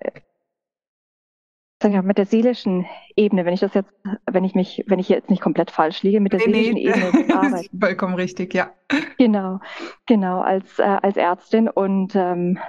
[1.84, 3.92] mit der seelischen Ebene, wenn ich das jetzt,
[4.30, 6.88] wenn ich mich, wenn ich jetzt nicht komplett falsch liege, mit der nee, seelischen nee.
[6.90, 7.80] Ebene arbeiten.
[7.80, 8.72] Vollkommen richtig, ja.
[9.18, 9.60] Genau,
[10.06, 11.70] genau, als, äh, als Ärztin.
[11.70, 12.60] Und ähm,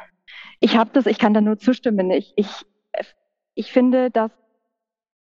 [0.61, 2.11] ich habe das, ich kann da nur zustimmen.
[2.11, 2.49] Ich, ich,
[3.55, 4.31] ich finde, dass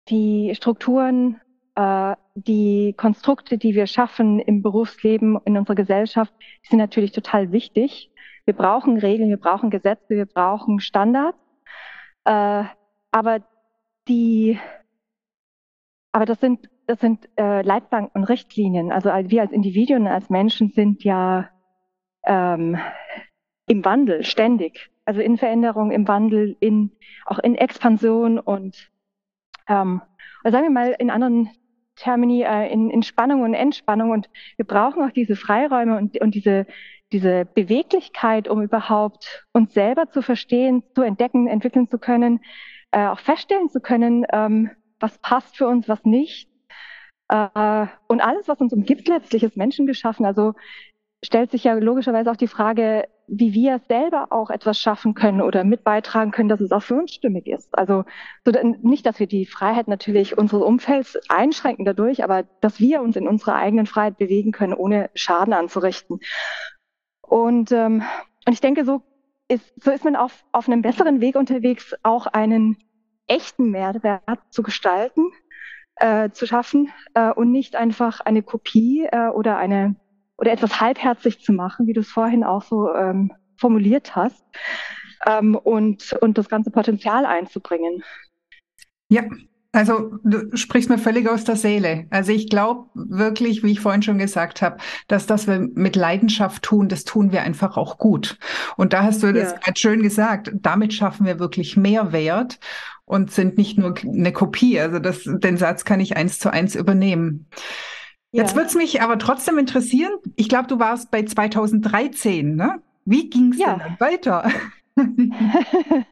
[0.10, 1.42] die Strukturen,
[1.76, 6.34] äh, die Konstrukte, die wir schaffen im Berufsleben, in unserer Gesellschaft,
[6.70, 8.12] sind natürlich total wichtig.
[8.46, 11.38] Wir brauchen Regeln, wir brauchen Gesetze, wir brauchen Standards.
[12.26, 12.66] Äh,
[13.12, 13.42] aber
[14.12, 14.60] die,
[16.12, 18.92] aber das sind, das sind äh, Leitplanken und Richtlinien.
[18.92, 21.50] Also wir als Individuen, als Menschen sind ja
[22.26, 22.78] ähm,
[23.68, 24.92] im Wandel ständig.
[25.06, 26.92] Also in Veränderung, im Wandel, in,
[27.26, 28.92] auch in Expansion und
[29.68, 30.02] ähm,
[30.44, 31.50] oder sagen wir mal in anderen
[31.96, 34.12] Termini, äh, in, in Spannung und Entspannung.
[34.12, 36.66] Und wir brauchen auch diese Freiräume und, und diese,
[37.12, 42.42] diese Beweglichkeit, um überhaupt uns selber zu verstehen, zu entdecken, entwickeln zu können,
[42.92, 46.50] äh, auch feststellen zu können, ähm, was passt für uns, was nicht.
[47.30, 50.26] Äh, und alles, was uns umgibt, letztlich ist Menschen geschaffen.
[50.26, 50.54] Also
[51.24, 55.64] stellt sich ja logischerweise auch die Frage, wie wir selber auch etwas schaffen können oder
[55.64, 57.78] mit beitragen können, dass es auch für uns stimmig ist.
[57.78, 58.04] Also
[58.44, 58.52] so,
[58.82, 63.28] nicht, dass wir die Freiheit natürlich unseres Umfelds einschränken dadurch, aber dass wir uns in
[63.28, 66.20] unserer eigenen Freiheit bewegen können, ohne Schaden anzurichten.
[67.22, 68.04] Und, ähm,
[68.46, 69.02] und ich denke, so
[69.52, 72.78] ist, so ist man auf, auf einem besseren Weg unterwegs, auch einen
[73.28, 75.32] echten Mehrwert zu gestalten,
[75.96, 79.96] äh, zu schaffen äh, und nicht einfach eine Kopie äh, oder eine
[80.38, 84.44] oder etwas halbherzig zu machen, wie du es vorhin auch so ähm, formuliert hast,
[85.26, 88.04] ähm, und, und das ganze Potenzial einzubringen.
[89.10, 89.24] Ja,
[89.74, 92.06] Also du sprichst mir völlig aus der Seele.
[92.10, 96.64] Also ich glaube wirklich, wie ich vorhin schon gesagt habe, dass das wir mit Leidenschaft
[96.64, 98.38] tun, das tun wir einfach auch gut.
[98.76, 99.34] Und da hast du ja.
[99.34, 100.52] das gerade schön gesagt.
[100.54, 102.60] Damit schaffen wir wirklich Mehrwert
[103.06, 104.78] und sind nicht nur eine Kopie.
[104.78, 107.48] Also das, den Satz kann ich eins zu eins übernehmen.
[108.34, 108.44] Ja.
[108.44, 110.12] Jetzt es mich aber trotzdem interessieren.
[110.36, 112.82] Ich glaube, du warst bei 2013, ne?
[113.06, 113.78] Wie ging es ja.
[113.78, 114.52] denn weiter?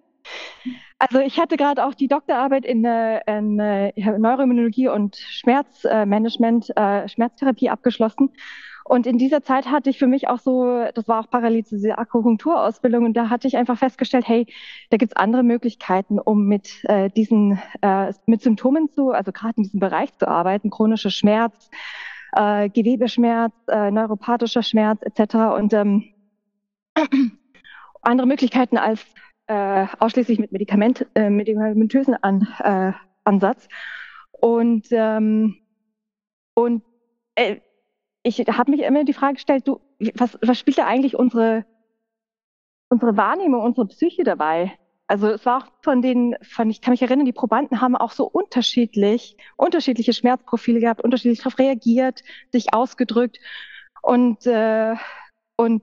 [0.99, 7.07] Also ich hatte gerade auch die Doktorarbeit in, äh, in äh, Neuroimmunologie und Schmerzmanagement, äh,
[7.07, 8.31] Schmerztherapie abgeschlossen.
[8.83, 11.75] Und in dieser Zeit hatte ich für mich auch so, das war auch parallel zu
[11.75, 14.47] dieser Akupunkturausbildung, und da hatte ich einfach festgestellt, hey,
[14.89, 19.63] da gibt's andere Möglichkeiten, um mit äh, diesen, äh, mit Symptomen zu, also gerade in
[19.63, 21.69] diesem Bereich zu arbeiten, chronischer Schmerz,
[22.33, 25.35] äh, Gewebeschmerz, äh, neuropathischer Schmerz etc.
[25.55, 26.05] Und ähm,
[28.01, 29.05] andere Möglichkeiten als
[29.49, 33.67] äh, ausschließlich mit Medikament, äh, medikamentösen An, äh, Ansatz.
[34.31, 35.57] Und, ähm,
[36.53, 36.83] und
[37.33, 37.57] äh,
[38.21, 39.81] ich habe mich immer die Frage gestellt, du,
[40.13, 41.65] was, was spielt da eigentlich unsere,
[42.89, 44.77] unsere Wahrnehmung, unsere Psyche dabei?
[45.07, 48.11] Also es war auch von den, von, ich kann mich erinnern, die Probanden haben auch
[48.11, 53.39] so unterschiedlich, unterschiedliche Schmerzprofile gehabt, unterschiedlich darauf reagiert, sich ausgedrückt.
[54.03, 54.95] Und, äh,
[55.55, 55.81] und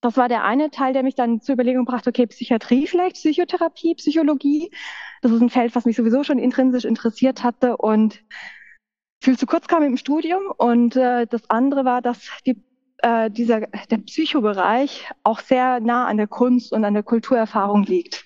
[0.00, 3.94] das war der eine Teil, der mich dann zur Überlegung brachte, okay, Psychiatrie vielleicht, Psychotherapie,
[3.94, 4.70] Psychologie.
[5.22, 8.22] Das ist ein Feld, was mich sowieso schon intrinsisch interessiert hatte und
[9.22, 10.42] viel zu kurz kam im Studium.
[10.56, 12.62] Und äh, das andere war, dass die,
[12.98, 18.24] äh, dieser, der Psychobereich auch sehr nah an der Kunst und an der Kulturerfahrung liegt,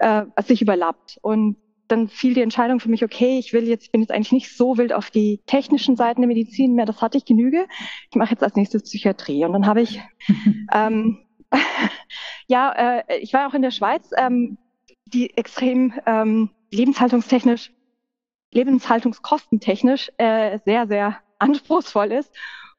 [0.00, 1.18] äh, sich überlappt.
[1.22, 1.56] Und
[1.88, 4.56] dann fiel die Entscheidung für mich, okay, ich will jetzt, ich bin jetzt eigentlich nicht
[4.56, 7.66] so wild auf die technischen Seiten der Medizin mehr, das hatte ich genüge.
[8.10, 9.44] Ich mache jetzt als nächstes Psychiatrie.
[9.44, 10.00] Und dann habe ich,
[10.72, 11.18] ähm,
[12.48, 14.58] ja, äh, ich war auch in der Schweiz, ähm,
[15.06, 17.72] die extrem ähm, lebenshaltungstechnisch,
[18.52, 22.32] lebenshaltungskostentechnisch äh, sehr, sehr anspruchsvoll ist.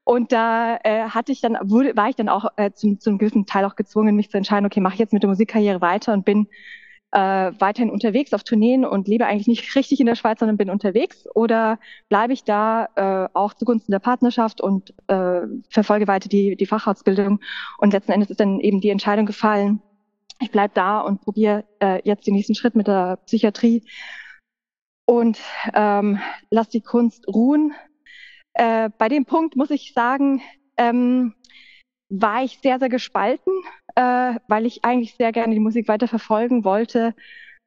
[0.03, 3.45] Und da äh, hatte ich dann, wurde, war ich dann auch äh, zum, zum gewissen
[3.45, 6.23] Teil auch gezwungen, mich zu entscheiden, okay, mache ich jetzt mit der Musikkarriere weiter und
[6.23, 6.47] bin
[7.11, 10.69] äh, weiterhin unterwegs auf Tourneen und lebe eigentlich nicht richtig in der Schweiz, sondern bin
[10.69, 11.27] unterwegs?
[11.33, 16.65] Oder bleibe ich da äh, auch zugunsten der Partnerschaft und äh, verfolge weiter die, die
[16.65, 17.39] Facharztbildung?
[17.77, 19.81] Und letzten Endes ist dann eben die Entscheidung gefallen,
[20.39, 23.83] ich bleib da und probiere äh, jetzt den nächsten Schritt mit der Psychiatrie
[25.05, 25.39] und
[25.73, 26.19] ähm,
[26.51, 27.73] lass die Kunst ruhen.
[28.53, 30.41] Äh, bei dem Punkt muss ich sagen,
[30.77, 31.33] ähm,
[32.09, 33.53] war ich sehr, sehr gespalten,
[33.95, 37.13] äh, weil ich eigentlich sehr gerne die Musik weiter verfolgen wollte.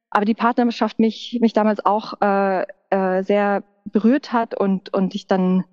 [0.09, 5.27] Aber die Partnerschaft mich, mich damals auch äh, äh, sehr berührt hat und, und ich
[5.27, 5.63] dann,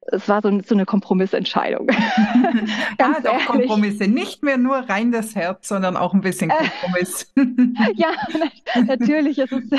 [0.00, 1.88] es war so, so eine Kompromissentscheidung.
[2.98, 3.46] ja, doch ehrlich.
[3.46, 4.08] Kompromisse.
[4.08, 7.32] Nicht mehr nur rein das Herz, sondern auch ein bisschen Kompromiss.
[7.94, 8.12] ja,
[8.86, 9.38] natürlich.
[9.38, 9.74] Es ist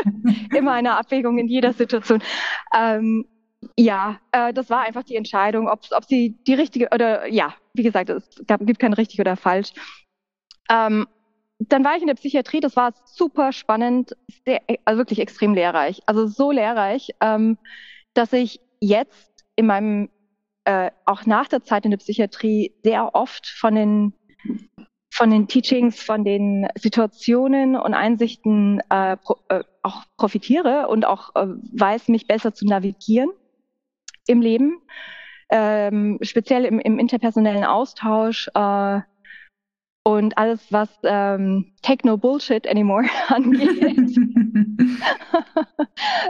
[0.54, 2.22] immer eine Abwägung in jeder Situation.
[2.74, 3.26] Ähm,
[3.76, 7.82] ja, äh, das war einfach die Entscheidung, ob, ob sie die richtige oder ja, wie
[7.82, 9.72] gesagt, es gab, gibt kein richtig oder falsch.
[10.70, 11.06] Ähm,
[11.58, 16.02] dann war ich in der Psychiatrie, das war super spannend, sehr, also wirklich extrem lehrreich.
[16.06, 17.56] Also so lehrreich, ähm,
[18.14, 20.10] dass ich jetzt in meinem,
[20.64, 24.12] äh, auch nach der Zeit in der Psychiatrie sehr oft von den
[25.10, 31.34] von den Teachings, von den Situationen und Einsichten äh, pro, äh, auch profitiere und auch
[31.34, 33.30] äh, weiß, mich besser zu navigieren
[34.26, 34.80] im Leben,
[35.50, 39.00] ähm, speziell im, im interpersonellen Austausch äh,
[40.02, 44.16] und alles, was ähm, Techno-Bullshit anymore angeht.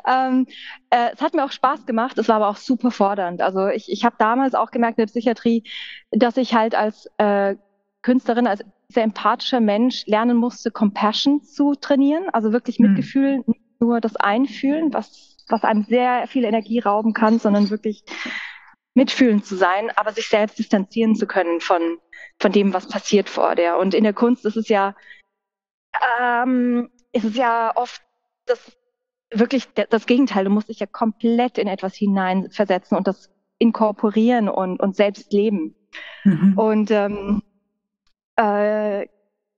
[0.07, 0.47] ähm,
[0.89, 3.43] äh, es hat mir auch Spaß gemacht, es war aber auch super fordernd.
[3.43, 5.65] Also ich, ich habe damals auch gemerkt in der Psychiatrie,
[6.11, 7.57] dass ich halt als äh,
[8.01, 12.87] Künstlerin, als sehr empathischer Mensch lernen musste, Compassion zu trainieren, also wirklich hm.
[12.87, 18.05] Mitgefühl, nicht nur das Einfühlen, was was einem sehr viel Energie rauben kann, sondern wirklich
[18.95, 21.99] mitfühlend zu sein, aber sich selbst distanzieren zu können von,
[22.39, 23.79] von dem, was passiert vor der.
[23.79, 24.95] Und in der Kunst ist es ja,
[26.21, 28.03] ähm, ist es ja oft
[28.47, 28.77] das
[29.31, 30.45] wirklich das Gegenteil.
[30.45, 35.75] Du musst dich ja komplett in etwas hineinversetzen und das inkorporieren und, und selbst leben.
[36.25, 36.59] Mhm.
[36.59, 37.43] Und ähm,
[38.37, 39.07] äh,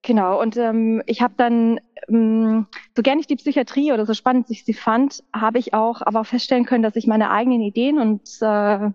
[0.03, 4.49] Genau, und ähm, ich habe dann, ähm, so gern ich die Psychiatrie oder so spannend
[4.51, 7.99] ich sie fand, habe ich auch aber auch feststellen können, dass ich meine eigenen Ideen
[7.99, 8.91] und äh,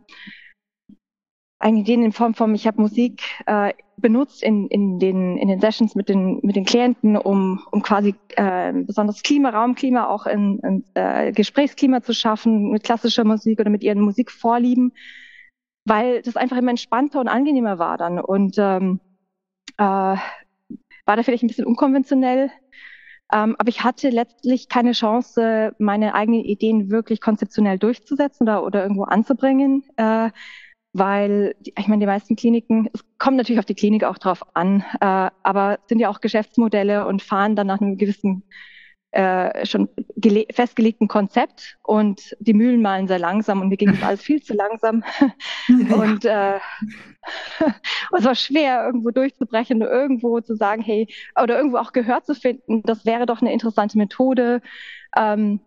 [1.59, 5.59] eigene Ideen in Form von, ich habe Musik äh, benutzt in, in, den, in den
[5.59, 10.59] Sessions mit den, mit den Klienten, um, um quasi äh, besonders Klima, Raumklima, auch in,
[10.59, 14.93] in äh, Gesprächsklima zu schaffen mit klassischer Musik oder mit ihren Musikvorlieben,
[15.85, 18.19] weil das einfach immer entspannter und angenehmer war dann.
[18.19, 18.99] Und ähm,
[19.77, 20.17] äh,
[21.05, 22.51] war da vielleicht ein bisschen unkonventionell.
[23.31, 28.83] Ähm, aber ich hatte letztlich keine Chance, meine eigenen Ideen wirklich konzeptionell durchzusetzen oder, oder
[28.83, 30.29] irgendwo anzubringen, äh,
[30.93, 34.83] weil ich meine, die meisten Kliniken, es kommt natürlich auf die Klinik auch drauf an,
[35.01, 38.43] äh, aber sind ja auch Geschäftsmodelle und fahren dann nach einem gewissen
[39.13, 39.89] äh, schon
[40.51, 44.53] festgelegten Konzept und die Mühlen malen sehr langsam und mir ging das alles viel zu
[44.53, 45.03] langsam.
[45.67, 46.57] Und äh,
[48.17, 51.07] es war schwer, irgendwo durchzubrechen irgendwo zu sagen, hey,
[51.41, 54.61] oder irgendwo auch Gehör zu finden, das wäre doch eine interessante Methode.
[55.15, 55.59] Ähm,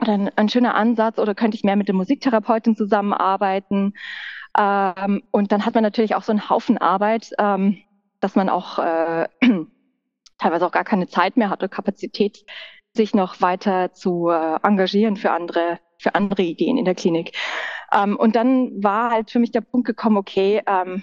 [0.00, 3.94] oder ein, ein schöner Ansatz oder könnte ich mehr mit der Musiktherapeutin zusammenarbeiten.
[4.58, 7.78] Ähm, und dann hat man natürlich auch so einen Haufen Arbeit, ähm,
[8.20, 9.28] dass man auch äh,
[10.38, 12.44] teilweise auch gar keine Zeit mehr hat oder Kapazität,
[12.94, 17.36] sich noch weiter zu äh, engagieren für andere, für andere Ideen in der Klinik.
[17.92, 21.02] Ähm, und dann war halt für mich der Punkt gekommen, okay, ähm,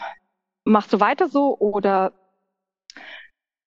[0.65, 2.13] machst du weiter so oder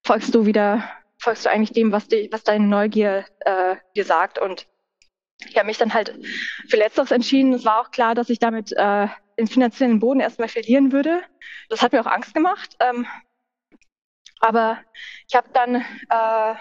[0.04, 0.84] folgst du wieder,
[1.18, 4.38] folgst du eigentlich dem, was, die, was deine Neugier äh, dir sagt?
[4.38, 4.66] Und
[5.46, 6.18] ich habe mich dann halt
[6.68, 7.52] für Letzteres entschieden.
[7.52, 9.08] Es war auch klar, dass ich damit äh,
[9.38, 11.22] den finanziellen Boden erstmal verlieren würde.
[11.68, 12.76] Das hat mir auch Angst gemacht.
[12.80, 13.06] Ähm,
[14.40, 14.78] aber
[15.28, 16.54] ich habe dann äh,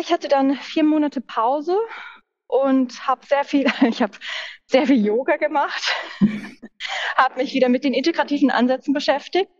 [0.00, 1.76] ich hatte dann vier Monate Pause
[2.46, 4.12] und habe sehr viel, ich habe
[4.66, 5.94] sehr viel Yoga gemacht,
[7.16, 9.50] habe mich wieder mit den integrativen Ansätzen beschäftigt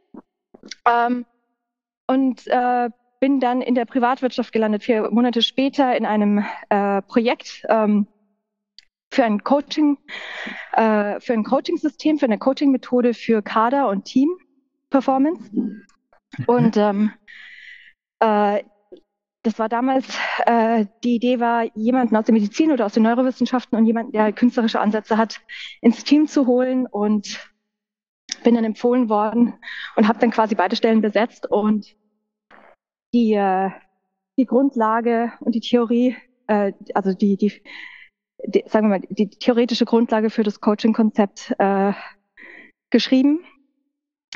[0.87, 1.27] ähm,
[2.07, 7.65] und äh, bin dann in der Privatwirtschaft gelandet, vier Monate später in einem äh, Projekt
[7.69, 8.09] ähm,
[9.13, 9.99] für ein Coaching,
[10.73, 15.51] äh, für ein Coaching-System, für eine Coaching-Methode für Kader und Team-Performance.
[16.47, 17.13] Und ähm,
[18.21, 18.65] äh,
[19.43, 20.07] das war damals,
[20.47, 24.33] äh, die Idee war, jemanden aus der Medizin oder aus den Neurowissenschaften und jemanden, der
[24.33, 25.41] künstlerische Ansätze hat,
[25.81, 27.53] ins Team zu holen und
[28.45, 29.55] bin dann empfohlen worden
[29.97, 31.97] und habe dann quasi beide Stellen besetzt und
[33.13, 33.71] die, äh,
[34.39, 36.17] die Grundlage und die Theorie,
[36.47, 37.63] äh, also die, die,
[38.47, 41.93] die, sagen wir mal, die theoretische Grundlage für das Coaching-Konzept äh,
[42.91, 43.45] geschrieben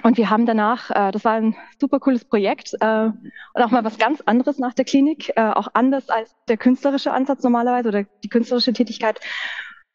[0.07, 3.83] und wir haben danach, äh, das war ein super cooles Projekt äh, und auch mal
[3.83, 8.05] was ganz anderes nach der Klinik, äh, auch anders als der künstlerische Ansatz normalerweise oder
[8.23, 9.19] die künstlerische Tätigkeit.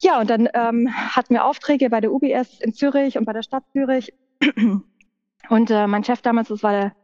[0.01, 3.41] Ja, und dann ähm, hatten wir Aufträge bei der UBS in Zürich und bei der
[3.43, 4.13] Stadt Zürich.
[5.49, 6.95] Und äh, mein Chef damals, das war der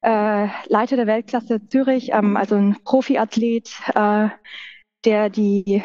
[0.00, 4.28] äh, Leiter der Weltklasse Zürich, ähm, also ein Profiathlet, äh,
[5.04, 5.82] der die,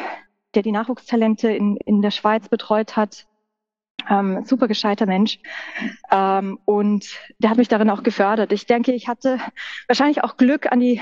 [0.54, 3.26] der die Nachwuchstalente in, in der Schweiz betreut hat
[4.08, 5.38] ähm, super gescheiter Mensch.
[6.10, 7.06] Ähm, und
[7.38, 8.52] der hat mich darin auch gefördert.
[8.52, 9.38] Ich denke, ich hatte
[9.86, 11.00] wahrscheinlich auch Glück, an die,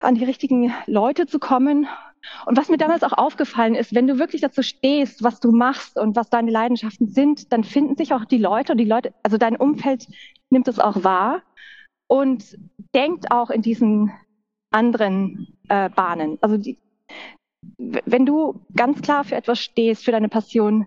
[0.00, 1.86] an die richtigen Leute zu kommen.
[2.46, 5.98] Und was mir damals auch aufgefallen ist, wenn du wirklich dazu stehst, was du machst
[5.98, 9.38] und was deine Leidenschaften sind, dann finden sich auch die Leute und die Leute, also
[9.38, 10.06] dein Umfeld
[10.50, 11.42] nimmt es auch wahr
[12.08, 12.58] und
[12.94, 14.12] denkt auch in diesen
[14.70, 16.38] anderen äh, Bahnen.
[16.40, 16.78] Also die,
[17.76, 20.86] wenn du ganz klar für etwas stehst, für deine Passion,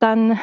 [0.00, 0.38] dann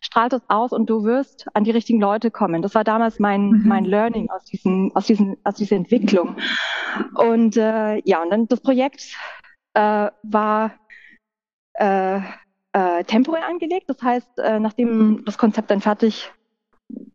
[0.00, 2.60] strahlt es aus und du wirst an die richtigen Leute kommen.
[2.62, 3.62] Das war damals mein, mhm.
[3.68, 6.36] mein Learning aus, diesen, aus, diesen, aus dieser Entwicklung.
[7.14, 9.16] Und äh, ja, und dann das Projekt
[9.74, 10.74] äh, war
[11.74, 12.20] äh,
[12.72, 13.88] äh, temporär angelegt.
[13.88, 16.32] Das heißt, äh, nachdem das Konzept dann fertig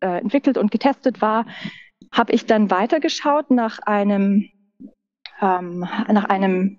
[0.00, 1.46] äh, entwickelt und getestet war,
[2.10, 4.48] habe ich dann weitergeschaut nach einem
[5.40, 6.78] ähm, nach einem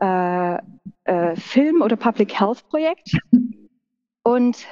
[0.00, 0.58] äh,
[1.04, 3.18] äh, Film- oder Public Health Projekt.
[4.26, 4.66] Und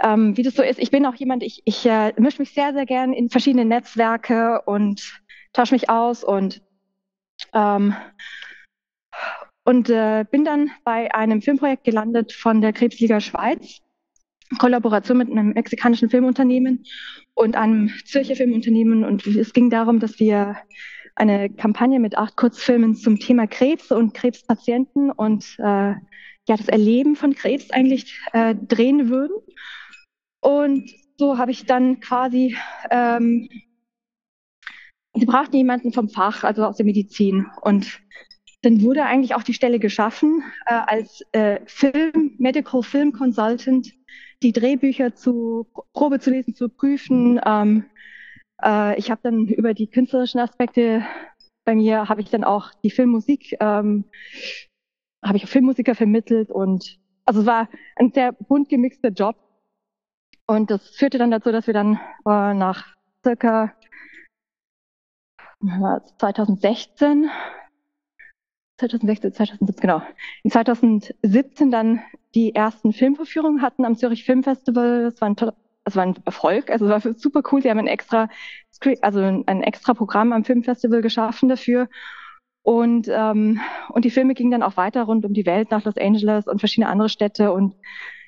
[0.00, 2.72] ähm, wie das so ist, ich bin auch jemand, ich, ich äh, mische mich sehr,
[2.72, 5.20] sehr gern in verschiedene Netzwerke und
[5.52, 6.62] tausche mich aus und
[7.54, 7.96] ähm,
[9.64, 13.80] und äh, bin dann bei einem Filmprojekt gelandet von der Krebsliga Schweiz,
[14.60, 16.84] Kollaboration mit einem mexikanischen Filmunternehmen
[17.34, 19.04] und einem Zürcher Filmunternehmen.
[19.04, 20.56] Und es ging darum, dass wir
[21.16, 25.94] eine Kampagne mit acht Kurzfilmen zum Thema Krebs und Krebspatienten und äh,
[26.48, 29.36] ja, das Erleben von Krebs eigentlich äh, drehen würden.
[30.40, 32.56] Und so habe ich dann quasi,
[32.90, 33.48] ähm,
[35.14, 37.46] sie brauchten jemanden vom Fach, also aus der Medizin.
[37.60, 38.00] Und
[38.62, 43.92] dann wurde eigentlich auch die Stelle geschaffen, äh, als äh, Film, Medical Film Consultant,
[44.42, 47.40] die Drehbücher zu Probe zu lesen, zu prüfen.
[47.44, 47.84] Ähm,
[48.62, 51.06] äh, ich habe dann über die künstlerischen Aspekte
[51.64, 54.04] bei mir habe ich dann auch die Filmmusik ähm,
[55.22, 59.36] habe ich Filmmusiker vermittelt und also es war ein sehr bunt gemixter Job.
[60.46, 63.72] Und das führte dann dazu, dass wir dann äh, nach circa
[66.18, 67.30] 2016,
[68.78, 70.02] 2016, 2017, genau,
[70.42, 72.02] in 2017 dann
[72.34, 75.06] die ersten Filmverführungen hatten am Zürich Filmfestival.
[75.06, 75.36] Es war ein,
[75.84, 77.62] es war ein Erfolg, also es war super cool.
[77.62, 78.28] Sie haben ein extra,
[79.02, 81.88] also ein extra Programm am Filmfestival geschaffen dafür.
[82.62, 85.96] Und, ähm, und die Filme gingen dann auch weiter rund um die Welt nach Los
[85.96, 87.52] Angeles und verschiedene andere Städte.
[87.52, 87.74] Und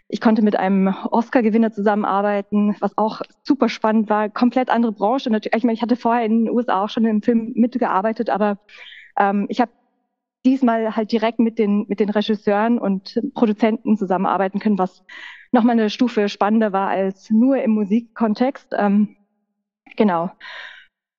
[0.09, 4.29] ich konnte mit einem Oscar-Gewinner zusammenarbeiten, was auch super spannend war.
[4.29, 5.31] Komplett andere Branche.
[5.31, 8.59] Natürlich, ich meine, ich hatte vorher in den USA auch schon im Film mitgearbeitet, aber
[9.17, 9.71] ähm, ich habe
[10.45, 15.05] diesmal halt direkt mit den, mit den Regisseuren und Produzenten zusammenarbeiten können, was
[15.53, 18.75] nochmal eine Stufe spannender war als nur im Musikkontext.
[18.77, 19.17] Ähm,
[19.97, 20.31] genau.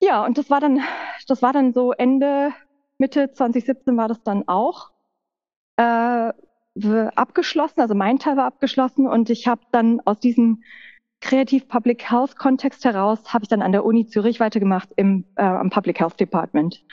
[0.01, 0.81] Ja, und das war dann,
[1.27, 2.51] das war dann so Ende,
[2.97, 4.91] Mitte 2017 war das dann auch
[5.77, 6.31] äh,
[7.15, 10.63] abgeschlossen, also mein Teil war abgeschlossen und ich habe dann aus diesem
[11.21, 15.43] Kreativ Public Health Kontext heraus habe ich dann an der Uni Zürich weitergemacht im äh,
[15.43, 16.83] am Public Health Department.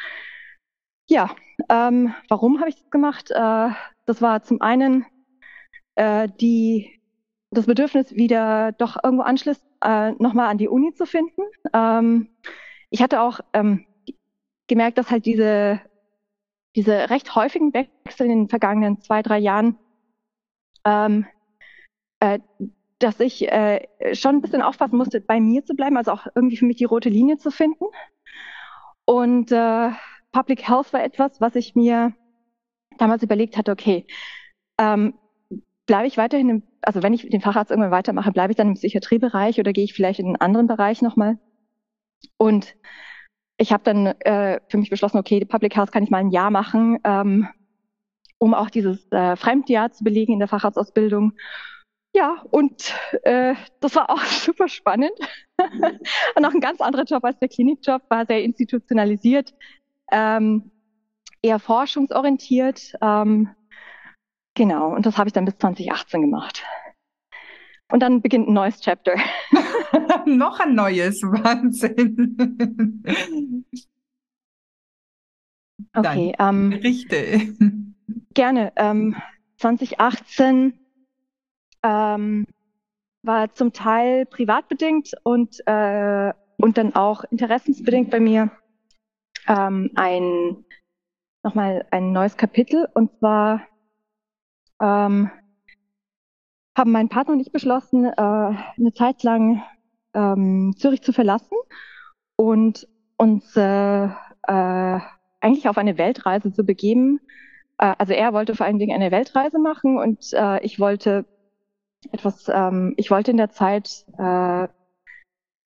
[1.09, 1.30] Ja,
[1.68, 3.30] ähm, warum habe ich das gemacht?
[3.30, 3.68] Äh,
[4.07, 5.05] das war zum einen
[5.96, 7.00] äh, die,
[7.50, 11.42] das Bedürfnis, wieder doch irgendwo Anschluss äh, nochmal an die Uni zu finden.
[11.72, 12.28] Ähm,
[12.90, 13.84] ich hatte auch ähm,
[14.68, 15.80] gemerkt, dass halt diese,
[16.77, 19.77] diese recht häufigen Wechsel in den vergangenen zwei, drei Jahren,
[20.85, 21.27] ähm,
[22.20, 22.39] äh,
[22.99, 26.57] dass ich äh, schon ein bisschen aufpassen musste, bei mir zu bleiben, also auch irgendwie
[26.57, 27.85] für mich die rote Linie zu finden.
[29.05, 29.91] Und äh,
[30.31, 32.14] Public Health war etwas, was ich mir
[32.99, 34.07] damals überlegt hatte, okay,
[34.79, 35.14] ähm,
[35.87, 38.75] bleibe ich weiterhin im, also wenn ich den Facharzt irgendwann weitermache, bleibe ich dann im
[38.75, 41.39] Psychiatriebereich oder gehe ich vielleicht in einen anderen Bereich nochmal?
[42.37, 42.77] Und
[43.63, 46.31] ich habe dann äh, für mich beschlossen, okay, die Public Health kann ich mal ein
[46.31, 47.49] Jahr machen, ähm,
[48.39, 51.33] um auch dieses äh, Fremdjahr zu belegen in der Facharztausbildung.
[52.13, 52.93] Ja, und
[53.23, 55.13] äh, das war auch super spannend.
[55.59, 59.55] und auch ein ganz anderer Job als der Klinikjob, war sehr institutionalisiert,
[60.11, 60.73] ähm,
[61.41, 62.95] eher forschungsorientiert.
[63.01, 63.51] Ähm,
[64.55, 66.65] genau, und das habe ich dann bis 2018 gemacht.
[67.93, 69.15] Und dann beginnt ein neues Chapter.
[70.27, 73.05] Noch ein neues, Wahnsinn.
[75.95, 77.55] Okay, ähm, Berichte.
[78.35, 78.72] Gerne.
[78.76, 79.16] Ähm,
[79.59, 80.78] 2018
[81.83, 82.47] ähm,
[83.22, 88.51] war zum Teil privatbedingt und, äh, und dann auch interessensbedingt bei mir
[89.47, 90.64] ähm, ein
[91.45, 93.62] nochmal ein neues Kapitel und zwar
[94.80, 95.30] ähm,
[96.76, 99.62] haben mein Partner und ich beschlossen, äh, eine Zeit lang
[100.14, 101.57] ähm, Zürich zu verlassen
[102.37, 105.01] und uns äh, äh,
[105.43, 107.20] eigentlich auf eine Weltreise zu begeben.
[107.78, 111.24] Äh, also er wollte vor allen Dingen eine Weltreise machen und äh, ich wollte
[112.11, 114.68] etwas, ähm, ich wollte in der Zeit äh,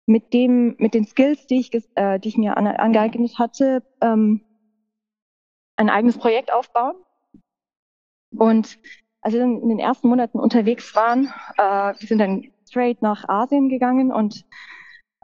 [0.07, 4.43] mit dem, mit den Skills, die ich, äh, die ich mir an, angeeignet hatte, ähm,
[5.77, 6.97] ein eigenes Projekt aufbauen.
[8.37, 8.79] Und
[9.23, 13.29] als wir dann in den ersten Monaten unterwegs waren, äh, wir sind dann straight nach
[13.29, 14.45] Asien gegangen und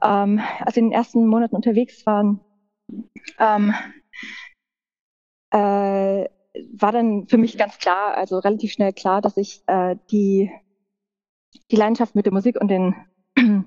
[0.03, 2.41] ähm, als wir in den ersten Monaten unterwegs waren,
[3.39, 3.75] ähm,
[5.51, 6.29] äh,
[6.73, 10.51] war dann für mich ganz klar, also relativ schnell klar, dass ich äh, die,
[11.71, 12.95] die Leidenschaft mit der Musik und den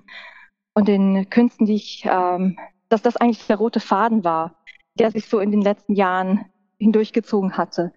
[0.73, 2.57] und den Künsten, die ich, ähm,
[2.89, 4.63] dass das eigentlich der rote Faden war,
[4.95, 6.45] der sich so in den letzten Jahren
[6.77, 7.93] hindurchgezogen hatte.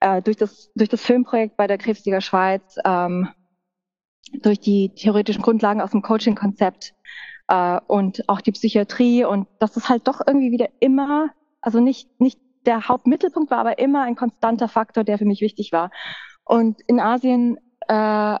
[0.00, 3.28] Äh, durch, das, durch das Filmprojekt bei der Krebsliga Schweiz, ähm,
[4.40, 6.94] durch die theoretischen Grundlagen aus dem Coaching-Konzept
[7.48, 11.30] äh, und auch die Psychiatrie und dass es halt doch irgendwie wieder immer,
[11.62, 15.72] also nicht, nicht der Hauptmittelpunkt war, aber immer ein konstanter Faktor, der für mich wichtig
[15.72, 15.90] war.
[16.44, 17.58] Und in Asien
[17.88, 18.36] äh,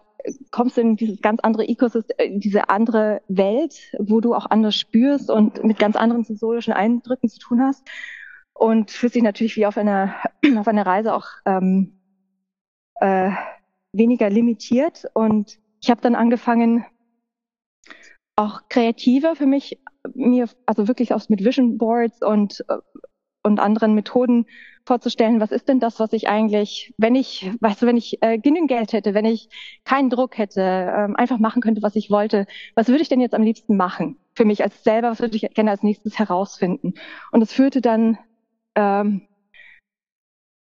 [0.50, 4.76] kommst du in dieses ganz andere Ecosystem, in diese andere Welt, wo du auch anders
[4.76, 7.88] spürst und mit ganz anderen sensorischen Eindrücken zu tun hast.
[8.54, 10.14] Und fühlst dich natürlich wie auf einer,
[10.58, 11.98] auf einer Reise auch ähm,
[12.96, 13.30] äh,
[13.92, 15.06] weniger limitiert.
[15.14, 16.84] Und ich habe dann angefangen,
[18.36, 19.78] auch kreativer für mich,
[20.14, 22.64] mir, also wirklich auch mit Vision Boards und,
[23.42, 24.46] und anderen Methoden
[24.84, 28.38] vorzustellen, was ist denn das, was ich eigentlich, wenn ich, weißt du, wenn ich äh,
[28.38, 29.48] genügend Geld hätte, wenn ich
[29.84, 33.34] keinen Druck hätte, ähm, einfach machen könnte, was ich wollte, was würde ich denn jetzt
[33.34, 34.18] am liebsten machen?
[34.34, 36.94] Für mich als selber, was würde ich gerne als nächstes herausfinden?
[37.30, 38.18] Und es führte dann
[38.74, 39.22] ähm,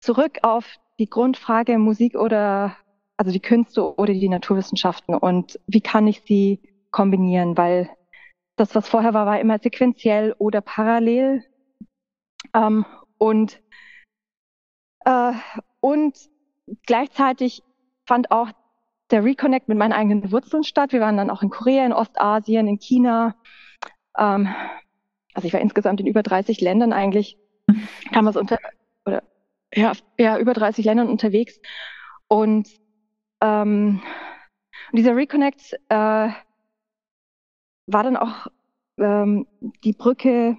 [0.02, 0.66] zurück auf
[1.00, 2.76] die Grundfrage Musik oder
[3.18, 6.60] also die Künste oder die Naturwissenschaften und wie kann ich sie
[6.92, 7.90] kombinieren, weil
[8.56, 11.44] das, was vorher war, war immer sequenziell oder parallel.
[12.56, 12.86] Ähm,
[13.18, 13.62] und
[15.06, 15.34] äh,
[15.82, 16.18] und
[16.88, 17.62] gleichzeitig
[18.08, 18.50] fand auch
[19.12, 20.94] der Reconnect mit meinen eigenen Wurzeln statt.
[20.94, 23.36] Wir waren dann auch in Korea, in Ostasien, in China.
[24.18, 24.48] Ähm,
[25.34, 27.38] also ich war insgesamt in über 30 Ländern eigentlich.
[28.12, 28.58] Damals unter
[29.06, 29.22] oder
[29.74, 31.60] ja, ja über 30 Ländern unterwegs.
[32.28, 32.70] Und,
[33.42, 34.02] ähm,
[34.92, 36.30] und dieser Reconnect, äh,
[37.88, 38.48] war dann auch
[38.98, 39.46] ähm,
[39.84, 40.58] die Brücke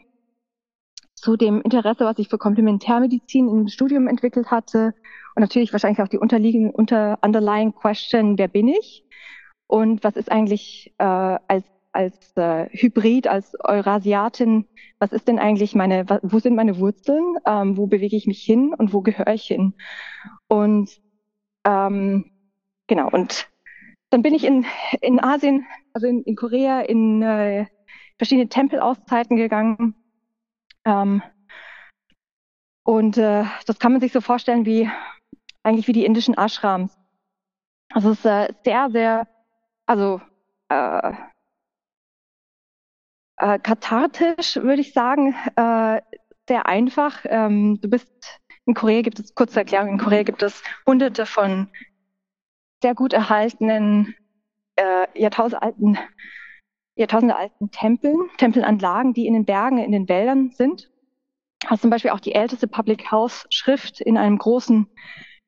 [1.27, 4.95] zu dem Interesse, was ich für Komplementärmedizin im Studium entwickelt hatte.
[5.35, 9.05] Und natürlich wahrscheinlich auch die unterliegende, unter underlying question, wer bin ich?
[9.67, 14.67] Und was ist eigentlich äh, als, als äh, Hybrid, als Eurasiatin,
[15.01, 17.35] was ist denn eigentlich meine, wo sind meine Wurzeln?
[17.45, 19.75] Ähm, wo bewege ich mich hin und wo gehöre ich hin?
[20.47, 20.91] Und
[21.65, 22.31] ähm,
[22.87, 23.49] genau, und
[24.11, 24.65] dann bin ich in,
[25.01, 27.67] in Asien, also in, in Korea, in äh,
[28.17, 29.97] verschiedene Tempelauszeiten gegangen.
[30.87, 31.23] Ähm,
[32.85, 34.89] und äh, das kann man sich so vorstellen wie
[35.65, 36.97] eigentlich wie die indischen Ashrams.
[37.93, 39.29] Also es ist äh, sehr, sehr,
[39.87, 40.21] also
[40.69, 41.13] äh,
[43.39, 46.01] äh, kathartisch, würde ich sagen, äh,
[46.49, 47.25] sehr einfach.
[47.25, 51.69] Ähm, du bist in Korea gibt es, kurze Erklärung, in Korea gibt es hunderte von
[52.83, 54.15] sehr gut erhaltenen,
[54.77, 55.99] äh, jahrtausendalten,
[56.97, 60.91] jahrtausendealten Tempeln, Tempelanlagen, die in den Bergen, in den Wäldern sind.
[61.71, 64.87] Ist zum Beispiel auch die älteste Public House Schrift in einem großen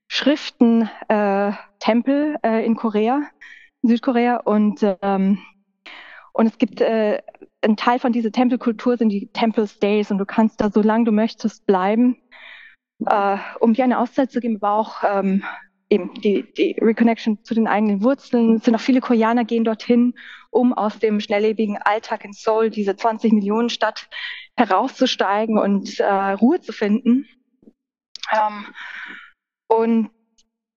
[0.08, 3.22] Schriftentempel äh, äh, in Korea,
[3.82, 4.38] Südkorea.
[4.38, 5.38] Und, ähm,
[6.32, 7.22] und es gibt äh,
[7.62, 11.04] ein Teil von dieser Tempelkultur sind die Temple Stays und du kannst da so lange
[11.04, 12.16] du möchtest bleiben,
[13.06, 15.44] äh, um dir eine Auszeit zu geben, aber auch ähm,
[15.90, 18.56] eben die, die Reconnection zu den eigenen Wurzeln.
[18.56, 20.14] Es sind auch viele Koreaner gehen dorthin,
[20.50, 24.08] um aus dem schnelllebigen Alltag in Seoul, diese 20 Millionen Stadt,
[24.56, 27.26] herauszusteigen und äh, Ruhe zu finden.
[28.32, 28.66] Ähm,
[29.68, 30.10] und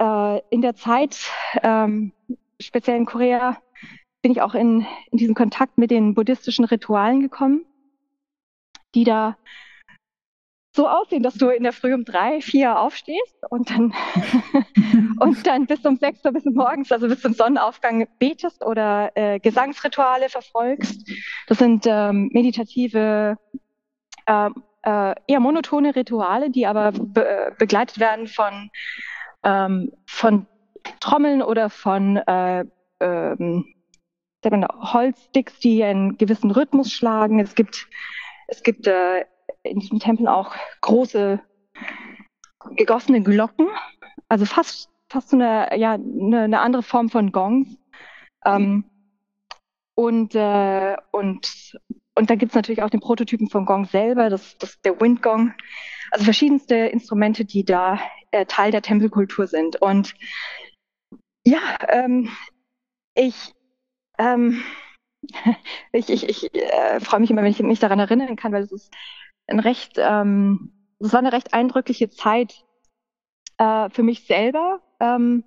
[0.02, 1.18] äh, in der Zeit,
[1.64, 2.14] ähm,
[2.62, 3.58] speziell in Korea,
[4.22, 7.66] bin ich auch in, in diesen Kontakt mit den buddhistischen Ritualen gekommen,
[8.94, 9.36] die da
[10.74, 13.94] so aussehen, dass du in der Früh um drei, vier aufstehst und dann,
[15.20, 19.40] und dann bis um sechs oder bis morgens, also bis zum Sonnenaufgang betest oder äh,
[19.40, 21.10] Gesangsrituale verfolgst.
[21.48, 23.38] Das sind ähm, meditative,
[24.26, 24.50] äh,
[24.84, 28.70] äh, eher monotone Rituale, die aber be begleitet werden von,
[29.44, 30.48] ähm, von
[31.02, 32.66] Trommeln oder von äh,
[33.02, 33.66] ähm,
[34.44, 37.40] Holzsticks, die einen gewissen Rhythmus schlagen.
[37.40, 37.88] Es gibt,
[38.48, 39.26] es gibt äh,
[39.64, 41.42] in diesen Tempeln auch große
[42.76, 43.68] gegossene Glocken,
[44.30, 47.78] also fast fast so eine ja eine, eine andere Form von Gongs.
[48.46, 48.86] Ähm,
[49.96, 51.78] und äh, und
[52.16, 55.54] und da gibt es natürlich auch den Prototypen von Gong selber, das, das der Windgong.
[56.12, 58.00] Also verschiedenste Instrumente, die da
[58.32, 59.82] äh, Teil der Tempelkultur sind.
[59.82, 60.14] Und
[61.46, 62.30] ja, ähm,
[63.16, 63.54] ich
[64.18, 64.62] ähm,
[65.92, 68.72] ich, ich, ich äh, freue mich immer, wenn ich mich daran erinnern kann, weil es
[68.72, 68.94] ist
[69.52, 72.64] ein recht, ähm, es war eine recht eindrückliche Zeit
[73.58, 74.82] äh, für mich selber.
[75.00, 75.44] Ähm,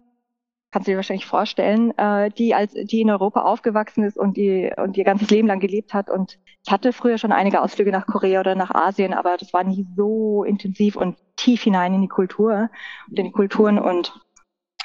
[0.71, 4.73] kannst du dir wahrscheinlich vorstellen, äh, die als die in Europa aufgewachsen ist und die
[4.77, 6.11] und ihr ganzes Leben lang gelebt hat.
[6.11, 9.65] Und ich hatte früher schon einige Ausflüge nach Korea oder nach Asien, aber das war
[9.65, 12.71] nie so intensiv und tief hinein in die Kultur
[13.09, 14.21] und in die Kulturen und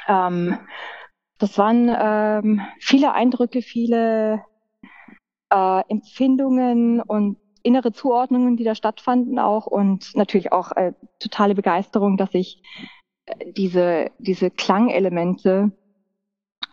[0.08, 0.58] ähm,
[1.40, 4.44] das waren ähm, viele Eindrücke, viele
[5.52, 12.18] äh, Empfindungen und innere Zuordnungen, die da stattfanden auch und natürlich auch äh, totale Begeisterung,
[12.18, 12.62] dass ich
[13.26, 15.72] äh, diese, diese Klangelemente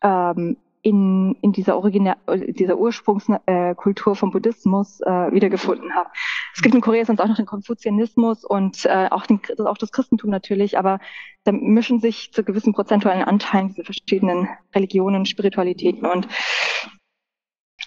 [0.02, 0.56] ähm,
[0.86, 6.10] in, in dieser, Original, dieser Ursprungskultur äh, vom Buddhismus äh, wiedergefunden habe.
[6.54, 9.90] Es gibt in Korea sonst auch noch den Konfuzianismus und äh, auch, den, auch das
[9.90, 11.00] Christentum natürlich, aber
[11.42, 16.28] da mischen sich zu gewissen prozentualen Anteilen diese verschiedenen Religionen, Spiritualitäten und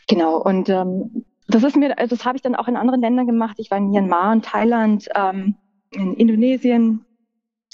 [0.10, 0.38] genau.
[0.42, 3.56] Und ähm, das ist mir, das habe ich dann auch in anderen Ländern gemacht.
[3.60, 5.56] Ich war in Myanmar, in Thailand, ähm,
[5.92, 7.06] in Indonesien,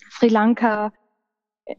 [0.10, 0.94] Sri Lanka,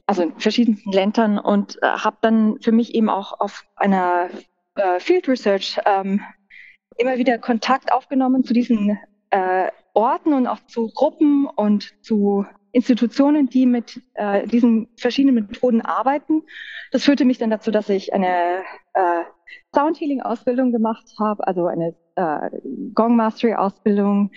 [0.06, 4.28] also in verschiedensten Ländern und äh, habe dann für mich eben auch auf einer
[4.74, 6.20] äh, Field Research ähm,
[6.98, 8.98] immer wieder Kontakt aufgenommen zu diesen
[9.30, 15.80] äh, Orten und auch zu Gruppen und zu Institutionen, die mit äh, diesen verschiedenen Methoden
[15.80, 16.42] arbeiten.
[16.90, 19.22] Das führte mich dann dazu, dass ich eine äh,
[19.74, 22.50] Sound Healing Ausbildung gemacht habe, also eine äh,
[22.94, 24.30] Gong Mastery Ausbildung,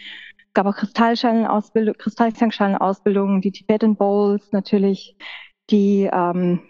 [0.53, 5.16] gab auch Kristallschalen-Ausbildung, Kristallklangschalen-Ausbildung, die Tibetan Bowls natürlich,
[5.70, 6.62] die ähm,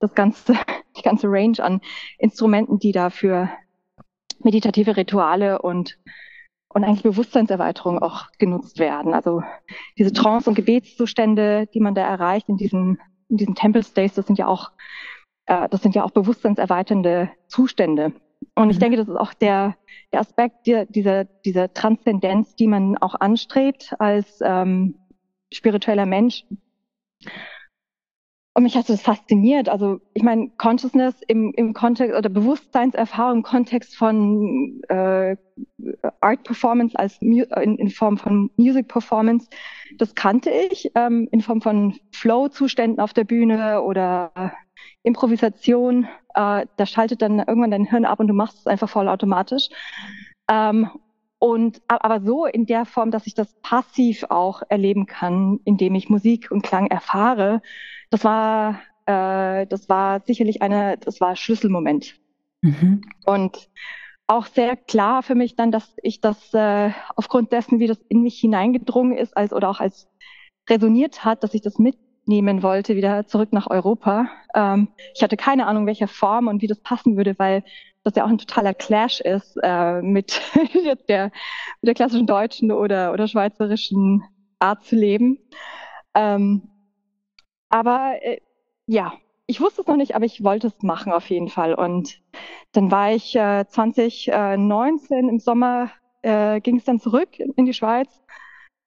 [0.00, 0.54] das ganze,
[0.96, 1.80] die ganze Range an
[2.18, 3.48] Instrumenten, die da für
[4.40, 5.98] meditative Rituale und
[6.76, 9.14] und eigentlich Bewusstseinserweiterung auch genutzt werden.
[9.14, 9.42] Also
[9.96, 12.98] diese Trance- und Gebetszustände, die man da erreicht in diesen,
[13.30, 14.72] in diesen Temple States, das sind ja auch,
[15.46, 18.12] äh, das sind ja auch bewusstseinserweiternde Zustände.
[18.54, 18.80] Und ich mhm.
[18.80, 19.76] denke, das ist auch der,
[20.12, 24.96] der Aspekt dieser, dieser, dieser Transzendenz, die man auch anstrebt als ähm,
[25.52, 26.44] spiritueller Mensch.
[28.54, 29.68] und mich hat das fasziniert.
[29.68, 35.36] Also ich meine, Consciousness im, im Kontext oder Bewusstseinserfahrung im Kontext von äh,
[36.20, 39.48] Art Performance als in, in, Form von Music Performance,
[39.98, 44.32] das kannte ich ähm, in Form von Flow-Zuständen auf der Bühne oder
[45.06, 46.08] Improvisation.
[46.34, 49.68] Äh, da schaltet dann irgendwann dein Hirn ab und du machst es einfach voll automatisch.
[50.50, 50.90] Ähm,
[51.38, 56.08] und aber so in der Form, dass ich das passiv auch erleben kann, indem ich
[56.08, 57.62] Musik und Klang erfahre,
[58.10, 62.16] das war, äh, das war sicherlich eine, das war Schlüsselmoment.
[62.62, 63.02] Mhm.
[63.26, 63.68] Und
[64.26, 68.22] auch sehr klar für mich dann, dass ich das äh, aufgrund dessen, wie das in
[68.22, 70.08] mich hineingedrungen ist, als oder auch als
[70.68, 71.78] resoniert hat, dass ich das
[72.26, 74.28] mitnehmen wollte, wieder zurück nach Europa.
[74.54, 77.62] Ähm, ich hatte keine Ahnung, welcher Form und wie das passen würde, weil
[78.02, 80.40] das ja auch ein totaler Clash ist äh, mit,
[81.08, 84.22] der, mit der klassischen deutschen oder, oder schweizerischen
[84.58, 85.38] Art zu leben.
[86.14, 86.68] Ähm,
[87.68, 88.40] aber äh,
[88.86, 89.12] ja,
[89.46, 91.74] ich wusste es noch nicht, aber ich wollte es machen auf jeden Fall.
[91.74, 92.20] Und
[92.72, 95.90] dann war ich äh, 2019 im Sommer,
[96.22, 98.08] äh, ging es dann zurück in die Schweiz.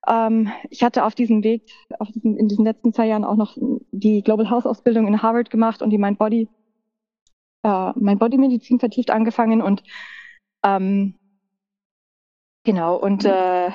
[0.07, 1.63] Ähm, ich hatte auf diesem Weg,
[1.99, 3.57] auf diesen, in diesen letzten zwei Jahren auch noch
[3.91, 6.47] die Global House Ausbildung in Harvard gemacht und die Mind Body,
[7.63, 9.83] äh, Mind Body Medizin vertieft angefangen und
[10.63, 11.15] ähm,
[12.63, 13.71] genau und äh,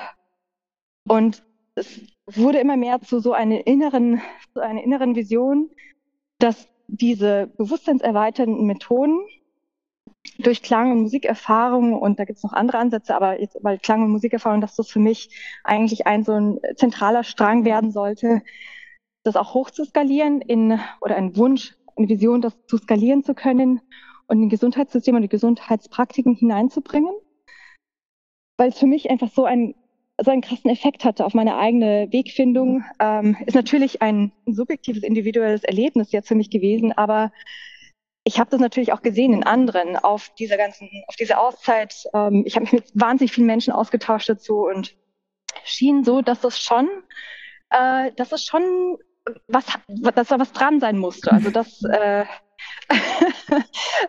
[1.07, 1.43] und
[1.75, 4.21] es wurde immer mehr zu so einer inneren,
[4.53, 5.69] zu einer inneren Vision,
[6.39, 9.19] dass diese bewusstseinserweiternden Methoden
[10.39, 14.03] durch Klang- und Musikerfahrung, und da gibt es noch andere Ansätze, aber jetzt weil Klang-
[14.03, 15.29] und Musikerfahrung, dass das für mich
[15.63, 18.41] eigentlich ein so ein zentraler Strang werden sollte,
[19.23, 23.33] das auch hoch zu skalieren in, oder ein Wunsch, eine Vision, das zu skalieren zu
[23.33, 23.81] können
[24.27, 27.13] und in Gesundheitssystem und die Gesundheitspraktiken hineinzubringen.
[28.57, 29.75] Weil es für mich einfach so ein
[30.23, 32.83] so einen krassen Effekt hatte auf meine eigene Wegfindung.
[32.99, 37.31] Ähm, ist natürlich ein subjektives, individuelles Erlebnis jetzt für mich gewesen, aber
[38.27, 42.05] ich habe das natürlich auch gesehen in anderen auf dieser ganzen, auf dieser Auszeit.
[42.13, 44.95] Ähm, ich habe mich mit wahnsinnig vielen Menschen ausgetauscht dazu und
[45.63, 46.89] schien so, dass das schon,
[47.69, 48.97] äh, dass es schon
[49.47, 51.31] was, dass da was dran sein musste.
[51.31, 52.25] Also dass, äh,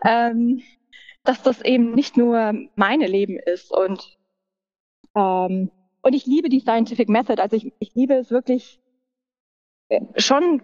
[0.03, 0.63] ähm,
[1.23, 4.17] dass das eben nicht nur meine Leben ist und
[5.15, 7.41] ähm, und ich liebe die Scientific Method.
[7.41, 8.81] Also ich, ich liebe es wirklich
[9.89, 10.63] äh, schon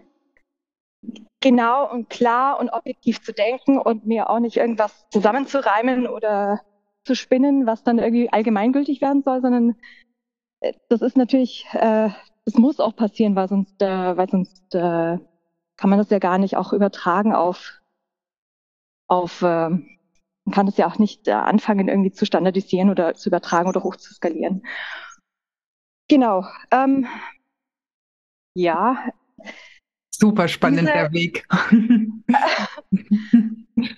[1.40, 6.60] genau und klar und objektiv zu denken und mir auch nicht irgendwas zusammenzureimen oder
[7.04, 9.76] zu spinnen, was dann irgendwie allgemeingültig werden soll, sondern
[10.60, 12.10] äh, das ist natürlich, äh,
[12.44, 15.18] das muss auch passieren, weil sonst, äh, weil sonst äh,
[15.76, 17.80] kann man das ja gar nicht auch übertragen auf,
[19.08, 19.70] auf äh,
[20.46, 23.82] man kann das ja auch nicht äh, anfangen, irgendwie zu standardisieren oder zu übertragen oder
[23.82, 24.62] hoch zu skalieren.
[26.08, 26.44] Genau.
[26.70, 27.06] Ähm,
[28.54, 29.10] ja.
[30.18, 31.46] Super spannend der Weg.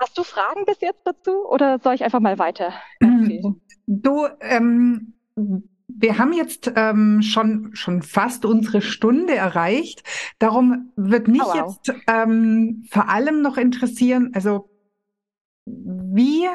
[0.01, 3.61] Hast du Fragen bis jetzt dazu oder soll ich einfach mal weiter erzählen?
[3.87, 5.13] Du, ähm,
[5.89, 10.03] wir haben jetzt ähm, schon, schon fast unsere Stunde erreicht.
[10.39, 11.77] Darum wird mich oh, wow.
[11.85, 14.71] jetzt ähm, vor allem noch interessieren, also
[15.67, 16.47] wie,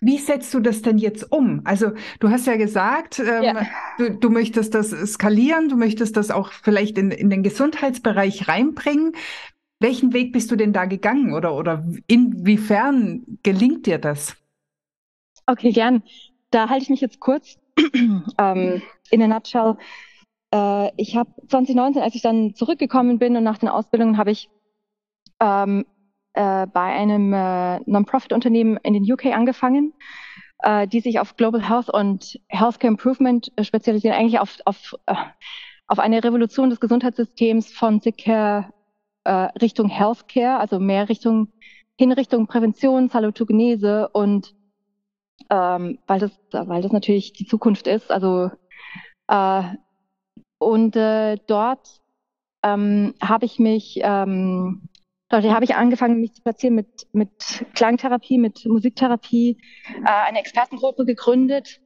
[0.00, 1.60] wie setzt du das denn jetzt um?
[1.64, 1.90] Also
[2.20, 3.66] du hast ja gesagt, ähm, ja.
[3.98, 9.12] Du, du möchtest das skalieren, du möchtest das auch vielleicht in, in den Gesundheitsbereich reinbringen.
[9.80, 14.36] Welchen Weg bist du denn da gegangen oder, oder inwiefern gelingt dir das?
[15.46, 16.02] Okay, gern.
[16.50, 17.58] Da halte ich mich jetzt kurz.
[18.38, 19.76] ähm, in a nutshell.
[20.54, 24.48] Äh, ich habe 2019, als ich dann zurückgekommen bin und nach den Ausbildungen, habe ich
[25.40, 25.86] ähm,
[26.34, 29.92] äh, bei einem äh, Non-Profit-Unternehmen in den UK angefangen,
[30.60, 35.14] äh, die sich auf Global Health und Healthcare Improvement äh, spezialisieren, eigentlich auf, auf, äh,
[35.86, 38.72] auf eine Revolution des Gesundheitssystems von Sick-Care
[39.24, 41.48] äh, Richtung Healthcare, also mehr Richtung
[41.96, 44.54] hin Richtung Prävention, Salutogenese und
[45.50, 48.10] ähm, weil das, weil das natürlich die Zukunft ist.
[48.10, 48.50] Also
[49.28, 49.62] äh,
[50.58, 52.00] und äh, dort
[52.62, 54.88] ähm, habe ich mich ähm,
[55.30, 59.58] Dort habe ich angefangen, mich zu platzieren mit, mit Klangtherapie, mit Musiktherapie,
[60.04, 61.80] äh, eine Expertengruppe gegründet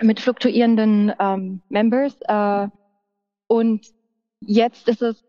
[0.00, 2.16] mit fluktuierenden ähm, Members.
[2.22, 2.68] Äh,
[3.48, 3.86] und
[4.40, 5.22] jetzt ist es,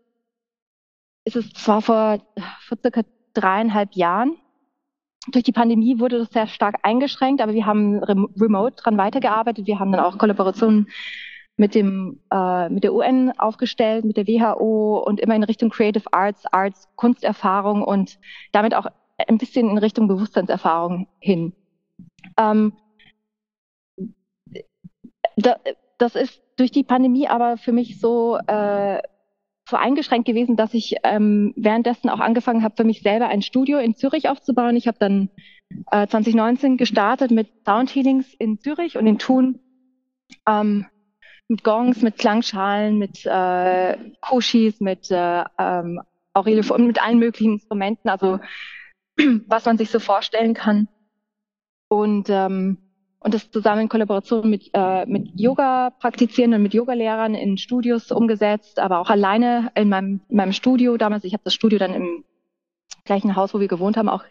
[1.26, 2.20] ist es zwar vor,
[2.62, 3.02] vor circa
[3.34, 4.38] dreieinhalb Jahren.
[5.28, 9.68] Durch die Pandemie wurde das sehr stark eingeschränkt, aber wir haben remote dran weitergearbeitet.
[9.68, 10.88] Wir haben dann auch Kollaborationen
[11.62, 16.12] mit dem äh, mit der UN aufgestellt, mit der WHO und immer in Richtung Creative
[16.12, 18.18] Arts, Arts, Kunsterfahrung und
[18.52, 18.88] damit auch
[19.28, 21.54] ein bisschen in Richtung Bewusstseinserfahrung hin.
[22.36, 22.74] Ähm,
[25.36, 25.58] da,
[26.00, 29.00] das ist durch die Pandemie aber für mich so äh,
[29.70, 33.78] so eingeschränkt gewesen, dass ich ähm, währenddessen auch angefangen habe, für mich selber ein Studio
[33.78, 34.76] in Zürich aufzubauen.
[34.76, 35.30] Ich habe dann
[35.92, 39.60] äh, 2019 gestartet mit Sound Healings in Zürich und in Thun.
[40.48, 40.88] Ähm,
[41.52, 46.02] mit Gongs, mit Klangschalen, mit äh, Koshis, mit äh, ähm,
[46.34, 48.40] Aurelie, mit allen möglichen Instrumenten, also
[49.48, 50.88] was man sich so vorstellen kann.
[51.90, 52.78] Und ähm,
[53.24, 58.12] und das zusammen in Kollaboration mit, äh, mit Yoga praktizierenden und mit Yogalehrern in Studios
[58.12, 61.24] umgesetzt, aber auch alleine in meinem, in meinem Studio damals.
[61.24, 62.24] Ich habe das Studio dann im
[63.06, 64.24] gleichen Haus, wo wir gewohnt haben, auch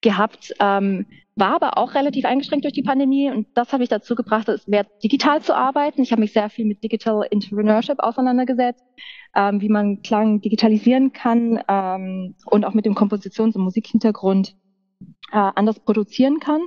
[0.00, 4.14] gehabt, ähm, war aber auch relativ eingeschränkt durch die Pandemie und das habe ich dazu
[4.14, 6.02] gebracht, es mehr digital zu arbeiten.
[6.02, 8.84] Ich habe mich sehr viel mit Digital Entrepreneurship auseinandergesetzt,
[9.36, 14.56] ähm, wie man Klang digitalisieren kann ähm, und auch mit dem Kompositions- und Musikhintergrund
[15.32, 16.62] äh, anders produzieren kann.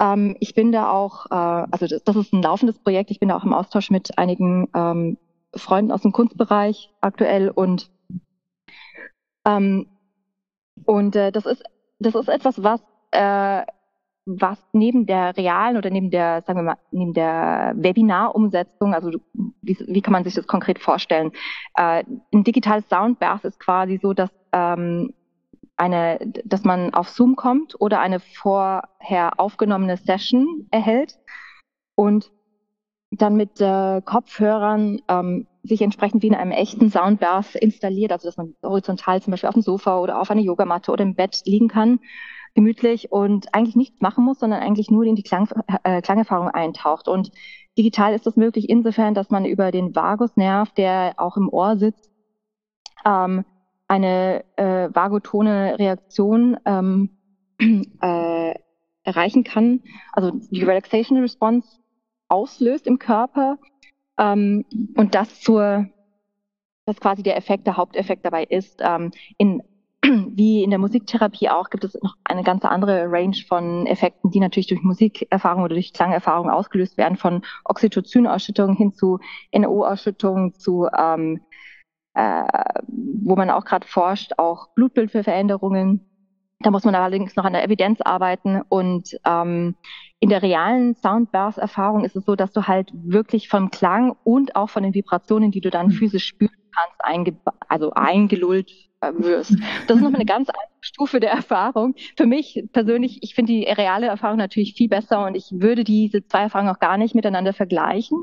[0.00, 3.10] Ähm, ich bin da auch, äh, also das, das, ist ein laufendes Projekt.
[3.10, 5.18] Ich bin da auch im Austausch mit einigen ähm,
[5.54, 7.90] Freunden aus dem Kunstbereich aktuell und
[9.44, 9.86] ähm,
[10.86, 11.62] und äh, das ist
[12.00, 12.80] das ist etwas, was
[13.12, 13.64] äh,
[14.26, 19.10] was neben der realen oder neben der, sagen wir mal, neben der Webinarumsetzung, also
[19.62, 21.32] wie, wie kann man sich das konkret vorstellen?
[21.74, 25.14] Äh, ein digitales Soundbath ist quasi so, dass ähm,
[25.76, 31.18] eine, dass man auf Zoom kommt oder eine vorher aufgenommene Session erhält
[31.94, 32.30] und
[33.10, 38.36] dann mit äh, Kopfhörern ähm, sich entsprechend wie in einem echten Soundbath installiert, also dass
[38.36, 41.68] man horizontal zum Beispiel auf dem Sofa oder auf einer Yogamatte oder im Bett liegen
[41.68, 42.00] kann,
[42.54, 45.48] gemütlich und eigentlich nichts machen muss, sondern eigentlich nur in die Klang,
[45.84, 47.08] äh, Klangerfahrung eintaucht.
[47.08, 47.30] Und
[47.78, 52.10] digital ist das möglich insofern, dass man über den Vagusnerv, der auch im Ohr sitzt,
[53.04, 53.44] ähm,
[53.86, 57.10] eine äh, vagotone Reaktion ähm,
[58.00, 58.54] äh,
[59.02, 59.82] erreichen kann,
[60.12, 61.80] also die Relaxation Response
[62.28, 63.58] auslöst im Körper
[64.20, 64.64] ähm,
[64.94, 65.86] und das zur,
[66.86, 69.62] dass quasi der Effekt, der Haupteffekt dabei ist, ähm, in
[70.02, 74.40] wie in der Musiktherapie auch, gibt es noch eine ganz andere Range von Effekten, die
[74.40, 79.18] natürlich durch Musikerfahrung oder durch Klangerfahrung ausgelöst werden, von Oxytocin-Ausschüttung hin zu
[79.52, 81.40] NO-Ausschüttung, zu ähm,
[82.14, 82.44] äh,
[82.88, 86.06] wo man auch gerade forscht, auch Blutbildveränderungen.
[86.60, 88.62] Da muss man allerdings noch an der Evidenz arbeiten.
[88.68, 89.76] Und ähm,
[90.20, 94.68] in der realen Soundbath-Erfahrung ist es so, dass du halt wirklich vom Klang und auch
[94.68, 95.92] von den Vibrationen, die du dann mhm.
[95.92, 97.36] physisch spürst, kannst, einge
[97.68, 99.56] also eingelullt äh, wirst.
[99.86, 101.94] Das ist noch eine ganz andere Stufe der Erfahrung.
[102.16, 106.26] Für mich persönlich, ich finde die reale Erfahrung natürlich viel besser und ich würde diese
[106.26, 108.18] zwei Erfahrungen auch gar nicht miteinander vergleichen.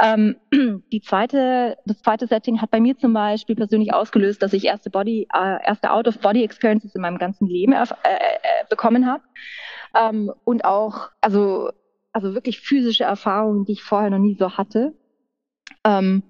[0.00, 0.36] Ähm,
[0.92, 4.90] die zweite, das zweite Setting hat bei mir zum Beispiel persönlich ausgelöst, dass ich erste
[4.90, 9.22] Body, äh, erste Out-of-Body-Experiences in meinem ganzen Leben äh, äh, bekommen habe.
[9.94, 11.70] Ähm, und auch, also,
[12.12, 14.94] also wirklich physische Erfahrungen, die ich vorher noch nie so hatte.
[15.84, 16.22] Ähm,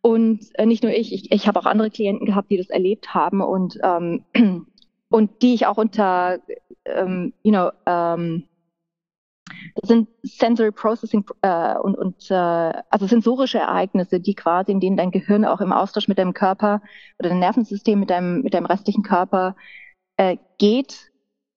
[0.00, 3.14] und äh, nicht nur ich, ich, ich habe auch andere Klienten gehabt, die das erlebt
[3.14, 4.24] haben und, ähm,
[5.08, 6.38] und die ich auch unter,
[6.84, 8.44] ähm, you know, ähm,
[9.76, 14.96] das sind Sensory Processing äh, und, und äh, also sensorische Ereignisse, die quasi, in denen
[14.96, 16.82] dein Gehirn auch im Austausch mit deinem Körper
[17.18, 19.54] oder dein Nervensystem mit deinem, mit deinem restlichen Körper
[20.16, 21.12] äh, geht,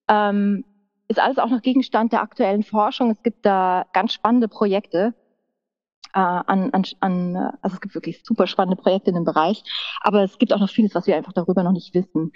[0.07, 0.65] ähm,
[1.07, 3.09] ist alles auch noch Gegenstand der aktuellen Forschung.
[3.09, 5.15] Es gibt da ganz spannende Projekte
[6.13, 9.63] äh, an, an, an, also es gibt wirklich super spannende Projekte in dem Bereich,
[10.01, 12.31] aber es gibt auch noch vieles, was wir einfach darüber noch nicht wissen.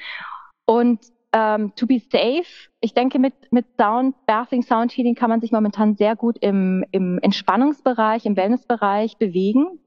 [0.65, 0.99] Und
[1.33, 5.51] ähm, to be safe, ich denke, mit, mit Sound, Bathing, Sound Healing kann man sich
[5.51, 9.79] momentan sehr gut im, im Entspannungsbereich, im Wellnessbereich bewegen.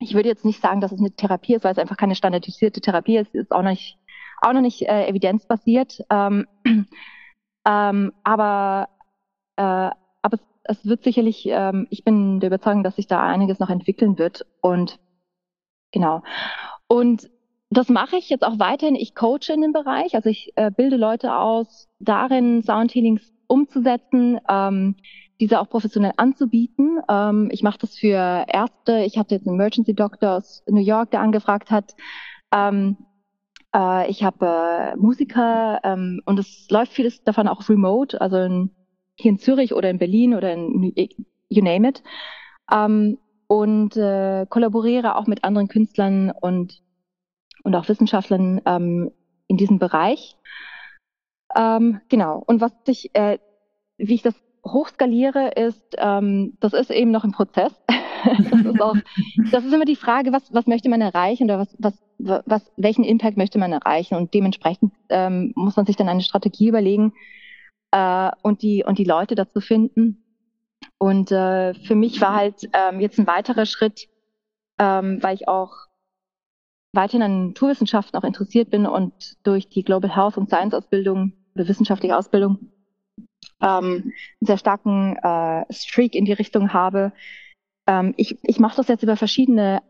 [0.00, 2.80] Ich würde jetzt nicht sagen, dass es eine Therapie ist, weil es einfach keine standardisierte
[2.80, 3.98] Therapie ist, ist auch noch nicht,
[4.40, 6.04] auch noch nicht äh, evidenzbasiert.
[6.08, 6.46] Ähm,
[7.66, 8.88] ähm, aber
[9.56, 9.90] äh,
[10.22, 10.38] aber
[10.68, 14.46] es wird sicherlich, ähm, ich bin der Überzeugung, dass sich da einiges noch entwickeln wird.
[14.60, 15.00] Und
[15.90, 16.22] genau.
[16.86, 17.30] Und
[17.70, 18.94] das mache ich jetzt auch weiterhin.
[18.94, 20.14] Ich coache in dem Bereich.
[20.14, 24.96] Also ich äh, bilde Leute aus, darin Soundhealings umzusetzen, ähm,
[25.40, 27.00] diese auch professionell anzubieten.
[27.08, 29.04] Ähm, ich mache das für Ärzte.
[29.04, 31.94] Ich hatte jetzt einen Emergency Doctor aus New York, der angefragt hat.
[32.52, 32.96] Ähm,
[33.74, 38.70] äh, ich habe äh, Musiker ähm, und es läuft vieles davon auch remote, also in
[39.18, 40.92] hier in Zürich oder in Berlin oder in
[41.48, 42.02] you name it.
[42.70, 46.82] Ähm, und äh, kollaboriere auch mit anderen Künstlern und,
[47.64, 49.10] und auch Wissenschaftlern ähm,
[49.46, 50.36] in diesem Bereich.
[51.56, 52.42] Ähm, genau.
[52.46, 53.38] Und was ich, äh,
[53.96, 54.34] wie ich das
[54.66, 57.72] hochskaliere, ist, ähm, das ist eben noch im Prozess.
[58.52, 58.96] das, ist auch,
[59.50, 63.04] das ist immer die Frage, was, was möchte man erreichen oder was, was, was, welchen
[63.04, 64.16] Impact möchte man erreichen?
[64.16, 67.14] Und dementsprechend ähm, muss man sich dann eine Strategie überlegen,
[67.90, 70.24] äh, und, die, und die Leute dazu finden.
[70.98, 74.08] Und äh, für mich war halt ähm, jetzt ein weiterer Schritt,
[74.78, 75.72] ähm, weil ich auch
[76.92, 81.68] weiterhin an Naturwissenschaften auch interessiert bin und durch die Global Health und Science Ausbildung oder
[81.68, 82.70] wissenschaftliche Ausbildung
[83.60, 87.12] ähm, einen sehr starken äh, Streak in die Richtung habe.
[87.86, 89.82] Ähm, ich ich mache das jetzt über verschiedene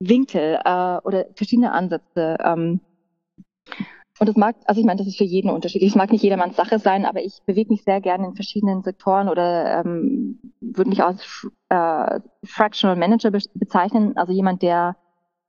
[0.00, 2.36] Winkel äh, oder verschiedene Ansätze.
[2.44, 2.80] Ähm,
[4.20, 5.90] und das mag, also ich meine, das ist für jeden unterschiedlich.
[5.90, 9.28] Es mag nicht jedermanns Sache sein, aber ich bewege mich sehr gerne in verschiedenen Sektoren
[9.28, 14.96] oder ähm, würde mich als äh, Fractional Manager be bezeichnen, also jemand, der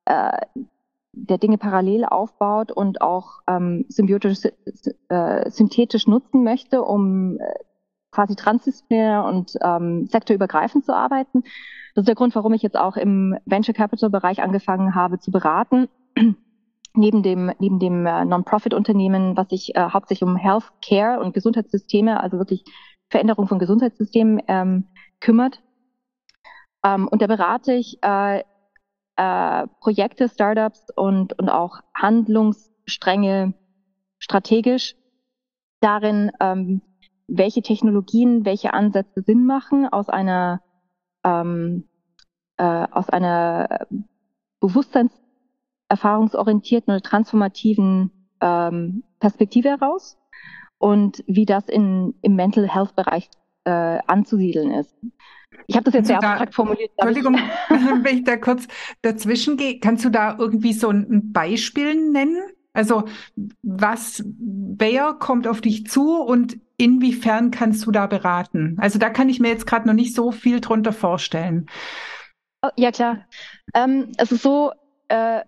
[0.06, 0.38] äh,
[1.16, 4.40] der Dinge parallel aufbaut und auch ähm, symbiotisch,
[5.10, 7.54] äh, synthetisch nutzen möchte, um äh,
[8.12, 11.44] quasi transdisziplinär und ähm, sektorübergreifend zu arbeiten.
[11.94, 15.32] Das ist der Grund, warum ich jetzt auch im Venture Capital Bereich angefangen habe zu
[15.32, 15.88] beraten.
[16.98, 22.38] Neben dem, neben dem äh, Non-Profit-Unternehmen, was sich äh, hauptsächlich um Healthcare und Gesundheitssysteme, also
[22.38, 22.64] wirklich
[23.10, 24.88] Veränderung von Gesundheitssystemen ähm,
[25.20, 25.62] kümmert.
[26.84, 28.44] Ähm, und da berate ich äh,
[29.16, 33.54] äh, Projekte, Startups und, und auch Handlungsstränge
[34.20, 34.96] strategisch
[35.80, 36.82] darin, ähm,
[37.28, 40.62] welche Technologien, welche Ansätze Sinn machen aus einer
[41.24, 41.88] ähm,
[42.58, 43.88] äh, aus einer
[45.90, 48.12] bewusstseinserfahrungsorientierten oder transformativen
[48.42, 50.18] ähm, Perspektive heraus
[50.78, 53.30] und wie das in, im Mental Health Bereich
[53.66, 54.96] äh, anzusiedeln ist.
[55.68, 56.92] Ich habe das jetzt sehr abstrakt formuliert.
[56.98, 57.36] Entschuldigung,
[57.70, 58.68] wenn ich da kurz
[59.02, 59.80] dazwischen gehe.
[59.80, 62.44] Kannst du da irgendwie so ein Beispiel nennen?
[62.74, 63.06] Also
[63.64, 68.76] was, wer kommt auf dich zu und inwiefern kannst du da beraten?
[68.80, 71.68] Also da kann ich mir jetzt gerade noch nicht so viel drunter vorstellen.
[72.62, 73.26] Oh, ja klar.
[73.74, 74.72] Ähm, es ist so,
[75.08, 75.42] äh,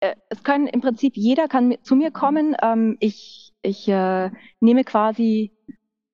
[0.00, 2.56] es können im Prinzip jeder kann zu mir kommen.
[2.62, 4.30] Ähm, ich ich äh,
[4.60, 5.52] nehme quasi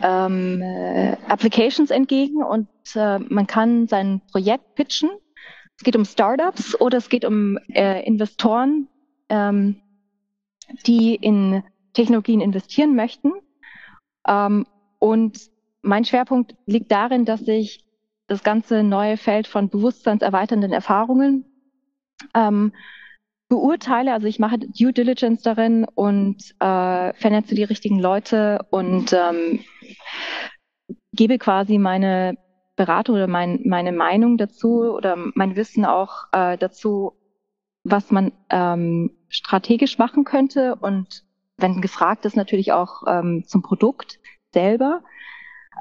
[0.01, 5.11] ähm, äh, Applications entgegen und äh, man kann sein Projekt pitchen.
[5.77, 8.89] Es geht um Startups oder es geht um äh, Investoren,
[9.29, 9.81] ähm,
[10.87, 11.63] die in
[11.93, 13.33] Technologien investieren möchten.
[14.27, 14.67] Ähm,
[14.99, 15.51] und
[15.83, 17.85] mein Schwerpunkt liegt darin, dass ich
[18.27, 21.45] das ganze neue Feld von bewusstseinserweiternden Erfahrungen
[22.35, 22.73] ähm,
[23.49, 29.61] beurteile, also ich mache Due Diligence darin und äh, vernetze die richtigen Leute und ähm,
[31.13, 32.37] gebe quasi meine
[32.75, 37.15] Beratung oder mein, meine Meinung dazu oder mein Wissen auch äh, dazu,
[37.85, 41.25] was man ähm, strategisch machen könnte und
[41.57, 44.19] wenn gefragt ist, natürlich auch ähm, zum Produkt
[44.53, 45.03] selber.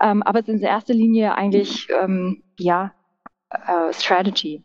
[0.02, 2.94] Ähm, aber es ist in erster Linie eigentlich ähm, ja
[3.50, 4.64] äh, Strategy.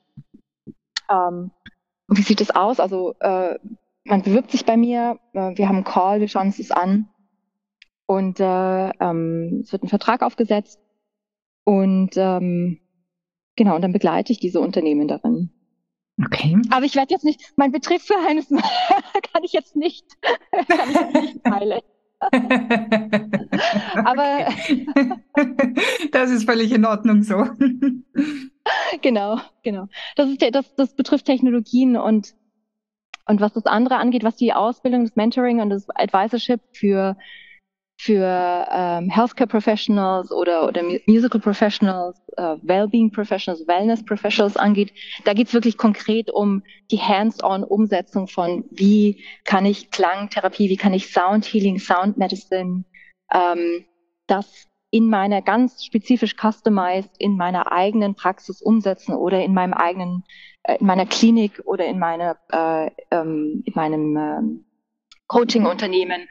[1.09, 1.51] Ähm,
[2.11, 2.81] und wie sieht es aus?
[2.81, 3.55] Also äh,
[4.05, 7.09] man bewirbt sich bei mir, äh, wir haben einen Call, wir schauen uns das an
[8.07, 10.81] und äh, ähm, es wird ein Vertrag aufgesetzt
[11.65, 12.81] und ähm,
[13.55, 15.51] genau, und dann begleite ich diese Unternehmen darin.
[16.25, 16.59] Okay.
[16.71, 18.49] Aber ich werde jetzt nicht, mein Betriebsverhältnis
[19.33, 21.81] kann ich jetzt nicht, kann ich jetzt nicht teilen.
[23.95, 24.49] Aber
[26.13, 27.47] das ist völlig in Ordnung so.
[29.03, 29.87] genau, genau.
[30.17, 32.35] Das, ist, das, das betrifft Technologien und,
[33.27, 37.17] und was das andere angeht, was die Ausbildung, das Mentoring und das Advisorship für,
[37.99, 44.93] für ähm, Healthcare Professionals oder, oder Musical Professionals, äh, Wellbeing Professionals, Wellness Professionals angeht,
[45.25, 50.95] da geht es wirklich konkret um die Hands-on-Umsetzung von, wie kann ich Klangtherapie, wie kann
[50.95, 52.85] ich Sound Healing, Sound Medicine,
[53.33, 53.85] ähm,
[54.27, 60.25] das in meiner ganz spezifisch customized in meiner eigenen Praxis umsetzen oder in meinem eigenen,
[60.65, 64.65] äh, in meiner Klinik oder in meiner, äh, ähm, in meinem ähm,
[65.29, 66.29] Coaching-Unternehmen.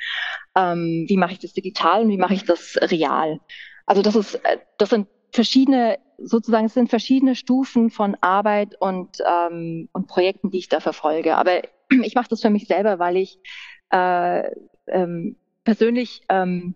[0.56, 3.40] Ähm, wie mache ich das digital und wie mache ich das real?
[3.86, 9.18] Also das ist, äh, das sind verschiedene, sozusagen, es sind verschiedene Stufen von Arbeit und,
[9.26, 11.38] ähm, und Projekten, die ich da verfolge.
[11.38, 11.62] Aber
[12.04, 13.40] ich mache das für mich selber, weil ich
[13.92, 14.52] äh,
[14.88, 16.76] ähm, persönlich ähm,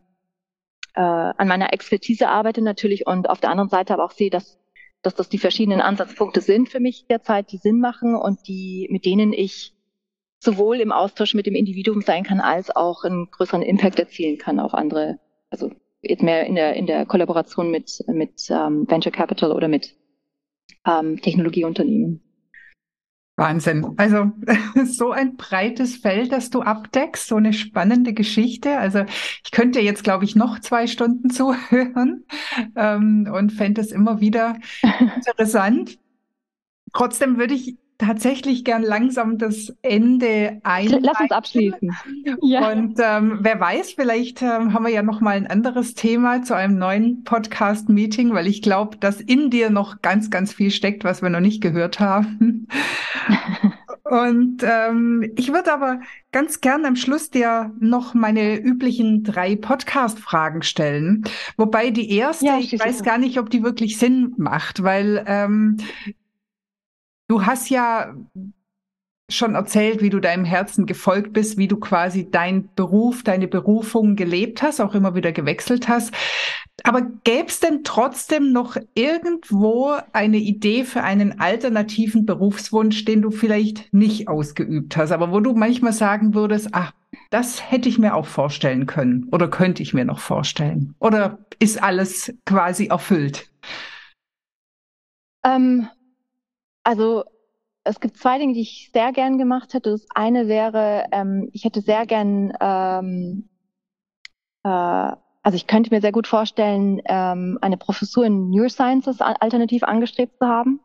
[0.95, 4.59] äh, an meiner Expertise arbeite natürlich und auf der anderen Seite aber auch sehe, dass,
[5.01, 9.05] dass das die verschiedenen Ansatzpunkte sind für mich derzeit, die Sinn machen und die, mit
[9.05, 9.73] denen ich
[10.39, 14.59] sowohl im Austausch mit dem Individuum sein kann, als auch einen größeren Impact erzielen kann
[14.59, 15.19] auf andere,
[15.49, 15.71] also
[16.01, 19.95] jetzt mehr in der, in der Kollaboration mit, mit ähm, Venture Capital oder mit
[20.85, 22.22] ähm, Technologieunternehmen.
[23.35, 23.93] Wahnsinn.
[23.97, 24.31] Also
[24.85, 28.77] so ein breites Feld, das du abdeckst, so eine spannende Geschichte.
[28.77, 29.05] Also
[29.43, 32.25] ich könnte jetzt, glaube ich, noch zwei Stunden zuhören
[32.75, 34.57] ähm, und fände es immer wieder
[35.15, 35.97] interessant.
[36.93, 40.87] Trotzdem würde ich tatsächlich gern langsam das Ende ein.
[41.01, 41.95] Lass uns abschließen.
[42.41, 42.71] Ja.
[42.71, 46.55] Und ähm, wer weiß, vielleicht ähm, haben wir ja noch mal ein anderes Thema zu
[46.55, 51.21] einem neuen Podcast-Meeting, weil ich glaube, dass in dir noch ganz, ganz viel steckt, was
[51.21, 52.67] wir noch nicht gehört haben.
[54.03, 60.61] Und ähm, ich würde aber ganz gern am Schluss dir noch meine üblichen drei Podcast-Fragen
[60.61, 61.23] stellen.
[61.57, 65.77] Wobei die erste, ja, ich weiß gar nicht, ob die wirklich Sinn macht, weil ähm,
[67.27, 68.13] du hast ja
[69.29, 74.15] schon erzählt, wie du deinem Herzen gefolgt bist, wie du quasi dein Beruf, deine Berufung
[74.15, 76.13] gelebt hast, auch immer wieder gewechselt hast.
[76.83, 83.31] Aber gäbe es denn trotzdem noch irgendwo eine Idee für einen alternativen Berufswunsch, den du
[83.31, 86.93] vielleicht nicht ausgeübt hast, aber wo du manchmal sagen würdest, ach,
[87.29, 90.95] das hätte ich mir auch vorstellen können oder könnte ich mir noch vorstellen?
[90.99, 93.51] Oder ist alles quasi erfüllt?
[95.45, 95.87] Ähm,
[96.83, 97.23] also
[97.83, 99.91] es gibt zwei Dinge, die ich sehr gern gemacht hätte.
[99.91, 103.49] Das eine wäre, ähm, ich hätte sehr gern, ähm,
[104.63, 110.37] äh, also ich könnte mir sehr gut vorstellen, ähm, eine Professur in Neurosciences alternativ angestrebt
[110.39, 110.79] zu haben.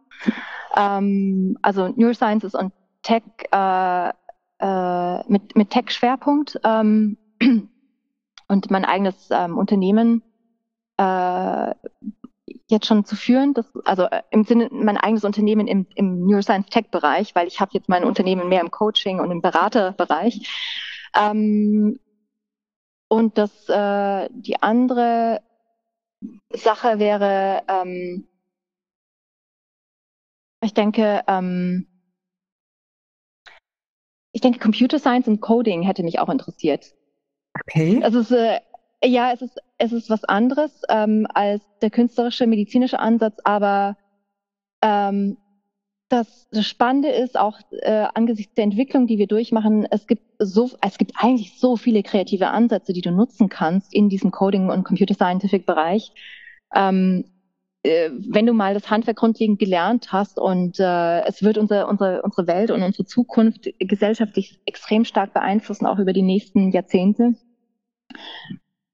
[0.77, 2.73] Ähm, also Neurosciences und
[3.03, 3.23] Tech
[3.53, 4.11] äh,
[4.59, 7.17] äh, mit, mit Tech-Schwerpunkt ähm,
[8.49, 10.23] und mein eigenes ähm, Unternehmen
[10.97, 11.75] äh,
[12.71, 16.69] jetzt schon zu führen, das, also äh, im Sinne mein eigenes Unternehmen im, im Neuroscience
[16.69, 20.47] Tech Bereich, weil ich habe jetzt mein Unternehmen mehr im Coaching und im Beraterbereich.
[21.15, 21.99] Ähm,
[23.09, 25.41] und das äh, die andere
[26.51, 28.29] Sache wäre, ähm,
[30.63, 31.87] ich denke, ähm,
[34.33, 36.95] ich denke, Computer Science und Coding hätte mich auch interessiert.
[37.61, 38.03] Okay.
[38.03, 38.61] Also es äh,
[39.05, 43.97] ja, es ist, es ist was anderes ähm, als der künstlerische, medizinische Ansatz, aber
[44.83, 45.37] ähm,
[46.09, 50.71] das, das Spannende ist auch äh, angesichts der Entwicklung, die wir durchmachen, es gibt so,
[50.81, 54.85] es gibt eigentlich so viele kreative Ansätze, die du nutzen kannst in diesem Coding und
[54.85, 56.13] Computer Scientific Bereich.
[56.75, 57.25] Ähm,
[57.83, 62.23] äh, wenn du mal das Handwerk grundlegend gelernt hast und äh, es wird unsere, unsere,
[62.23, 67.35] unsere Welt und unsere Zukunft gesellschaftlich extrem stark beeinflussen, auch über die nächsten Jahrzehnte.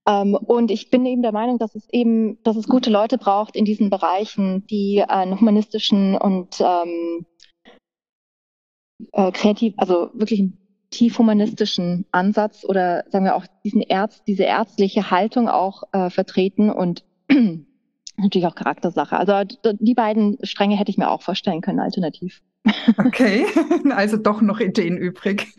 [0.06, 3.56] Ähm, und ich bin eben der Meinung, dass es eben, dass es gute Leute braucht
[3.56, 7.26] in diesen Bereichen, die einen humanistischen und ähm,
[9.12, 10.58] äh, kreativ, also wirklich einen
[10.90, 16.70] tief humanistischen Ansatz oder sagen wir auch diesen Ärz, diese ärztliche Haltung auch äh, vertreten
[16.70, 17.04] und
[18.16, 19.16] natürlich auch Charaktersache.
[19.16, 19.32] Also
[19.80, 22.42] die beiden Stränge hätte ich mir auch vorstellen können, alternativ.
[22.98, 23.46] Okay,
[23.90, 25.48] also doch noch Ideen übrig.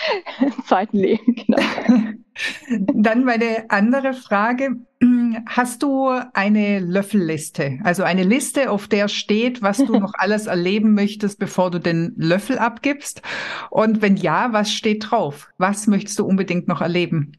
[0.66, 1.58] Zweiten Leben, genau.
[2.68, 4.76] Dann meine andere Frage.
[5.46, 7.78] Hast du eine Löffelliste?
[7.84, 12.14] Also eine Liste, auf der steht, was du noch alles erleben möchtest, bevor du den
[12.16, 13.22] Löffel abgibst?
[13.70, 15.50] Und wenn ja, was steht drauf?
[15.58, 17.32] Was möchtest du unbedingt noch erleben?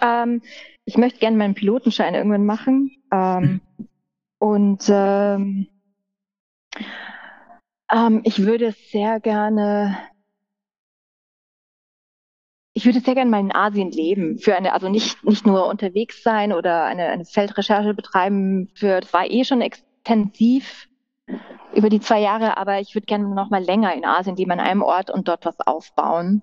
[0.00, 0.42] Ähm,
[0.84, 2.90] ich möchte gerne meinen Pilotenschein irgendwann machen.
[3.12, 3.60] Ähm,
[4.38, 5.66] und ähm,
[7.92, 9.98] ähm, ich würde sehr gerne
[12.78, 16.22] ich würde sehr gerne mal in Asien leben, für eine, also nicht, nicht nur unterwegs
[16.22, 20.88] sein oder eine, eine Feldrecherche betreiben, für, das war eh schon extensiv
[21.74, 24.60] über die zwei Jahre, aber ich würde gerne noch mal länger in Asien leben, an
[24.60, 26.42] einem Ort und dort was aufbauen.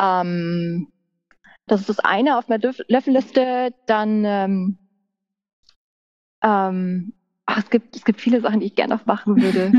[0.00, 0.88] Ähm,
[1.66, 3.72] das ist das eine auf meiner Löffelliste.
[3.86, 4.78] Dann, ähm,
[6.42, 7.12] ähm,
[7.46, 9.70] ach, es gibt, es gibt viele Sachen, die ich gerne noch machen würde.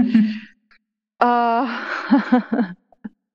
[1.19, 1.65] äh,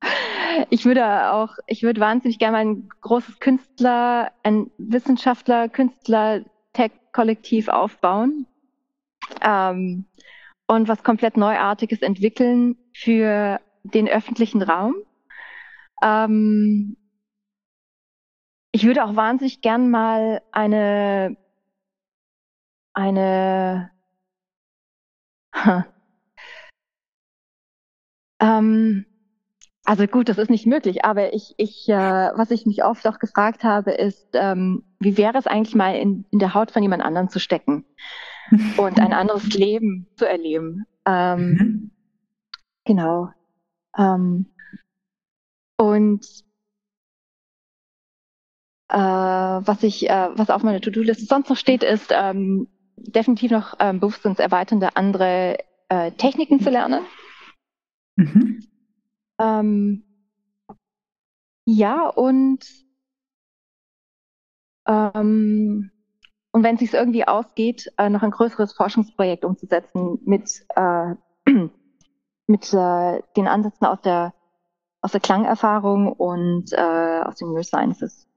[0.70, 6.42] ich würde auch, ich würde wahnsinnig gerne mal ein großes Künstler, ein Wissenschaftler, Künstler,
[6.72, 8.46] Tech-Kollektiv aufbauen
[9.42, 10.06] ähm,
[10.66, 14.94] und was komplett Neuartiges entwickeln für den öffentlichen Raum.
[16.02, 16.96] Ähm,
[18.72, 21.36] ich würde auch wahnsinnig gern mal eine
[22.94, 23.90] eine
[25.54, 25.82] huh,
[28.40, 29.06] ähm,
[29.90, 33.18] also gut, das ist nicht möglich, aber ich, ich, äh, was ich mich oft auch
[33.18, 37.02] gefragt habe, ist, ähm, wie wäre es eigentlich mal in, in der Haut von jemand
[37.02, 37.84] anderem zu stecken
[38.76, 40.84] und ein anderes Leben zu erleben?
[41.06, 41.90] Ähm, mhm.
[42.84, 43.30] Genau.
[43.98, 44.52] Ähm,
[45.76, 46.24] und
[48.90, 53.74] äh, was ich, äh, was auf meiner To-Do-Liste sonst noch steht, ist ähm, definitiv noch
[53.80, 55.58] ähm, bewusstseinserweiternde andere
[55.88, 57.04] äh, Techniken zu lernen.
[58.14, 58.69] Mhm.
[59.40, 60.04] Ähm,
[61.64, 62.66] ja, und,
[64.86, 65.90] ähm,
[66.52, 71.14] und wenn es sich irgendwie ausgeht, äh, noch ein größeres Forschungsprojekt umzusetzen mit, äh,
[72.46, 74.34] mit äh, den Ansätzen aus der,
[75.00, 78.28] aus der Klangerfahrung und äh, aus den Neurosciences.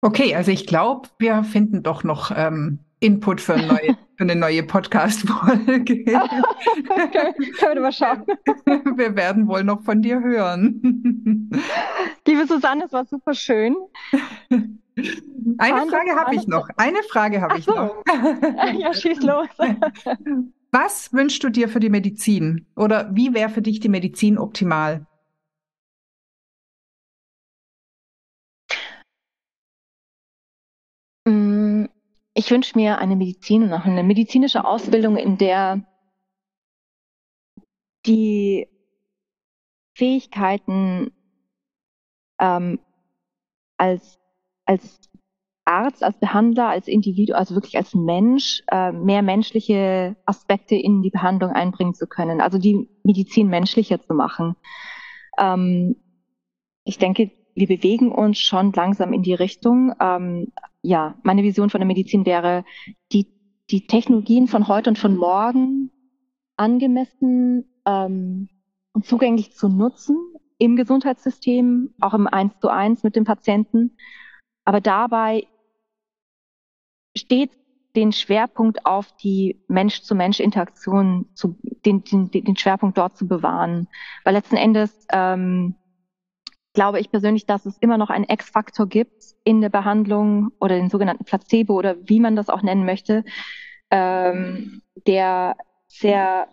[0.00, 4.36] Okay, also ich glaube, wir finden doch noch ähm, Input für ein neues für eine
[4.36, 6.04] neue Podcast-Folge.
[6.88, 8.24] okay, können wir mal schauen.
[8.96, 10.80] Wir werden wohl noch von dir hören.
[12.26, 13.76] Liebe Susanne, es war super schön.
[15.58, 16.68] Eine Frage habe ich noch.
[16.76, 18.02] Eine Frage habe ich noch.
[18.78, 19.48] ja, schieß los.
[20.72, 22.66] Was wünschst du dir für die Medizin?
[22.74, 25.06] Oder wie wäre für dich die Medizin optimal?
[32.36, 35.80] Ich wünsche mir eine Medizin und auch eine medizinische Ausbildung, in der
[38.04, 38.68] die
[39.94, 41.12] Fähigkeiten
[42.38, 42.78] ähm,
[43.78, 44.20] als,
[44.66, 45.00] als
[45.64, 51.10] Arzt, als Behandler, als Individuum, also wirklich als Mensch, äh, mehr menschliche Aspekte in die
[51.10, 54.56] Behandlung einbringen zu können, also die Medizin menschlicher zu machen.
[55.38, 55.96] Ähm,
[56.84, 59.94] ich denke, wir bewegen uns schon langsam in die Richtung.
[59.98, 60.52] Ähm,
[60.86, 62.64] ja, meine Vision von der Medizin wäre,
[63.12, 63.26] die,
[63.70, 65.90] die Technologien von heute und von morgen
[66.56, 68.48] angemessen ähm,
[68.92, 70.16] und zugänglich zu nutzen
[70.58, 73.96] im Gesundheitssystem, auch im Eins zu eins mit dem Patienten,
[74.64, 75.46] aber dabei
[77.16, 77.56] stets
[77.96, 83.88] den Schwerpunkt auf die Mensch-zu-Mensch-Interaktion, zu, den, den, den Schwerpunkt dort zu bewahren.
[84.22, 85.76] Weil letzten Endes ähm,
[86.76, 90.90] glaube ich persönlich, dass es immer noch einen X-Faktor gibt in der Behandlung oder den
[90.90, 93.24] sogenannten Placebo oder wie man das auch nennen möchte,
[93.90, 95.56] ähm, der
[95.88, 96.48] sehr,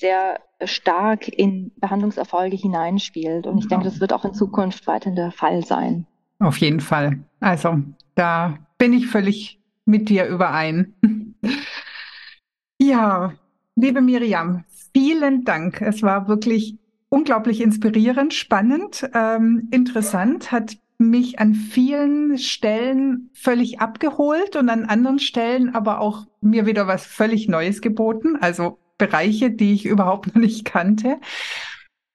[0.00, 3.46] sehr stark in Behandlungserfolge hineinspielt.
[3.46, 6.06] Und ich denke, das wird auch in Zukunft weiterhin der Fall sein.
[6.38, 7.18] Auf jeden Fall.
[7.40, 7.82] Also
[8.14, 10.94] da bin ich völlig mit dir überein.
[12.80, 13.34] ja,
[13.76, 14.64] liebe Miriam,
[14.94, 15.82] vielen Dank.
[15.82, 16.78] Es war wirklich
[17.08, 25.20] unglaublich inspirierend, spannend, ähm, interessant, hat mich an vielen Stellen völlig abgeholt und an anderen
[25.20, 30.42] Stellen aber auch mir wieder was völlig Neues geboten, also Bereiche, die ich überhaupt noch
[30.42, 31.20] nicht kannte.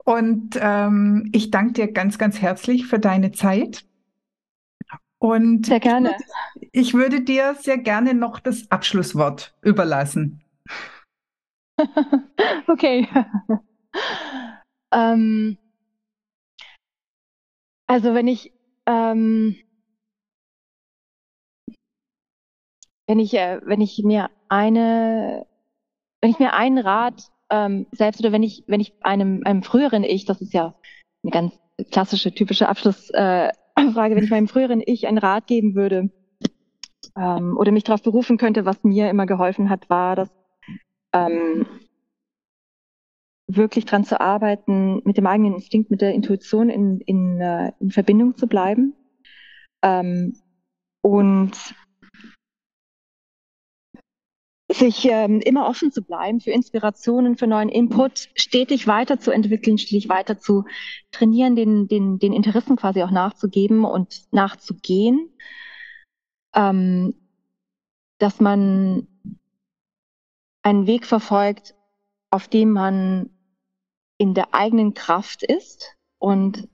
[0.03, 3.85] Und ähm, ich danke dir ganz, ganz herzlich für deine Zeit.
[5.17, 6.13] Und sehr gerne.
[6.73, 10.43] Ich würde dir sehr gerne noch das Abschlusswort überlassen.
[12.67, 13.07] okay.
[14.93, 15.57] Ähm,
[17.87, 18.53] also wenn ich
[18.85, 19.55] ähm,
[23.07, 25.45] wenn ich äh, wenn ich mir eine
[26.21, 30.03] wenn ich mir einen Rat ähm, selbst oder wenn ich wenn ich einem einem früheren
[30.03, 30.75] Ich, das ist ja
[31.23, 31.59] eine ganz
[31.91, 36.09] klassische typische Abschlussfrage, äh, wenn ich meinem früheren Ich einen Rat geben würde
[37.17, 40.29] ähm, oder mich darauf berufen könnte, was mir immer geholfen hat, war, dass
[41.13, 41.65] ähm,
[43.55, 47.91] wirklich dran zu arbeiten, mit dem eigenen Instinkt, mit der Intuition in, in, uh, in
[47.91, 48.95] Verbindung zu bleiben.
[49.81, 50.35] Ähm,
[51.01, 51.75] und
[54.71, 60.39] sich ähm, immer offen zu bleiben für Inspirationen, für neuen Input, stetig weiterzuentwickeln, stetig weiter
[60.39, 60.65] zu
[61.11, 65.29] trainieren, den, den, den Interessen quasi auch nachzugeben und nachzugehen.
[66.55, 67.15] Ähm,
[68.19, 69.07] dass man
[70.61, 71.75] einen Weg verfolgt,
[72.29, 73.29] auf dem man
[74.17, 76.67] in der eigenen Kraft ist und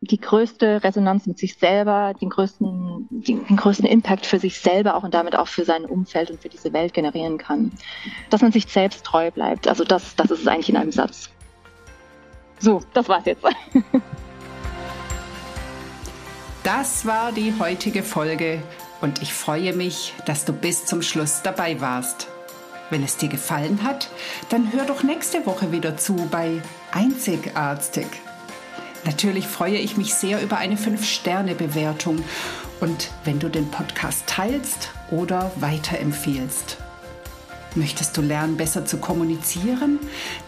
[0.00, 4.96] die größte Resonanz mit sich selber, den größten, den, den, größten Impact für sich selber
[4.96, 7.70] auch und damit auch für sein Umfeld und für diese Welt generieren kann.
[8.28, 9.68] Dass man sich selbst treu bleibt.
[9.68, 11.30] Also das, das ist es eigentlich in einem Satz.
[12.58, 13.44] So, das war's jetzt.
[16.64, 18.62] Das war die heutige Folge
[19.00, 22.28] und ich freue mich, dass du bis zum Schluss dabei warst.
[22.92, 24.10] Wenn es dir gefallen hat,
[24.50, 26.60] dann hör doch nächste Woche wieder zu bei
[26.90, 28.06] Einzigartig.
[29.06, 32.22] Natürlich freue ich mich sehr über eine 5-Sterne-Bewertung
[32.80, 36.76] und wenn du den Podcast teilst oder weiterempfehlst.
[37.76, 39.98] Möchtest du lernen, besser zu kommunizieren?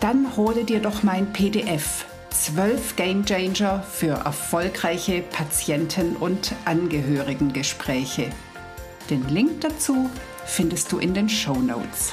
[0.01, 8.29] Dann hole dir doch mein PDF 12 Game Changer für erfolgreiche Patienten- und Angehörigengespräche.
[9.09, 10.11] Den Link dazu
[10.45, 12.13] findest du in den Show Notes.